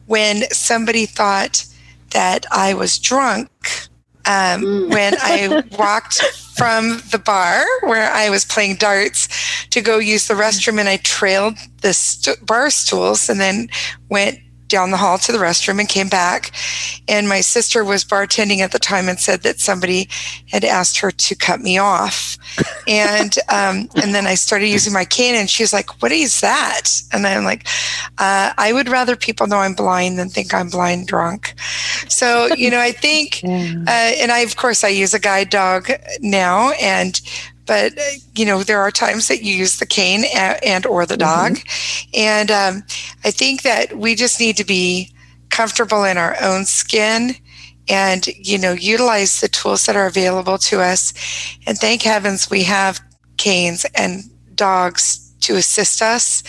[0.06, 1.66] when somebody thought
[2.10, 3.50] that I was drunk.
[4.26, 4.90] Um, mm.
[4.90, 6.22] when I walked
[6.54, 9.28] from the bar where I was playing darts
[9.70, 13.70] to go use the restroom, and I trailed the st- bar stools and then
[14.10, 14.38] went
[14.70, 16.52] down the hall to the restroom and came back.
[17.08, 20.08] And my sister was bartending at the time and said that somebody
[20.50, 22.36] had asked her to cut me off.
[22.88, 26.90] and um, and then I started using my cane, and she's like, "What is that?"
[27.12, 27.66] And I'm like,
[28.18, 31.54] uh, "I would rather people know I'm blind than think I'm blind drunk."
[32.08, 35.90] So you know, I think, uh, and I of course I use a guide dog
[36.20, 37.20] now, and
[37.70, 37.92] but
[38.34, 41.52] you know there are times that you use the cane and, and or the dog
[41.52, 42.10] mm-hmm.
[42.14, 42.82] and um,
[43.22, 45.08] i think that we just need to be
[45.50, 47.30] comfortable in our own skin
[47.88, 51.14] and you know utilize the tools that are available to us
[51.64, 53.00] and thank heavens we have
[53.36, 54.24] canes and
[54.56, 56.42] dogs to assist us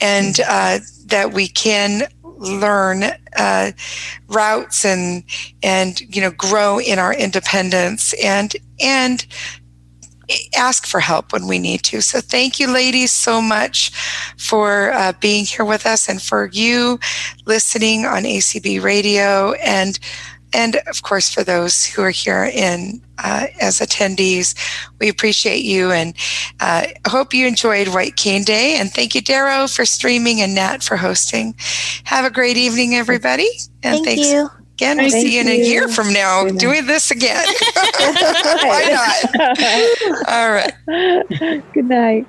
[0.00, 0.50] and mm-hmm.
[0.50, 2.08] uh, that we can
[2.38, 3.04] learn
[3.36, 3.70] uh,
[4.26, 5.22] routes and
[5.62, 9.26] and you know grow in our independence and and
[10.56, 12.00] ask for help when we need to.
[12.00, 13.90] So thank you, ladies, so much
[14.36, 16.98] for uh, being here with us and for you
[17.44, 19.98] listening on ACB Radio and
[20.52, 24.54] and of course for those who are here in uh, as attendees.
[25.00, 26.14] We appreciate you and
[26.60, 28.76] uh, hope you enjoyed white cane day.
[28.76, 31.54] And thank you darrow for streaming and nat for hosting.
[32.04, 33.48] Have a great evening everybody.
[33.82, 34.30] And thank thanks.
[34.30, 37.46] you Again, we'll see you in a year from now doing this again.
[37.98, 40.28] Why not?
[40.28, 40.74] All right.
[41.72, 42.26] Good night.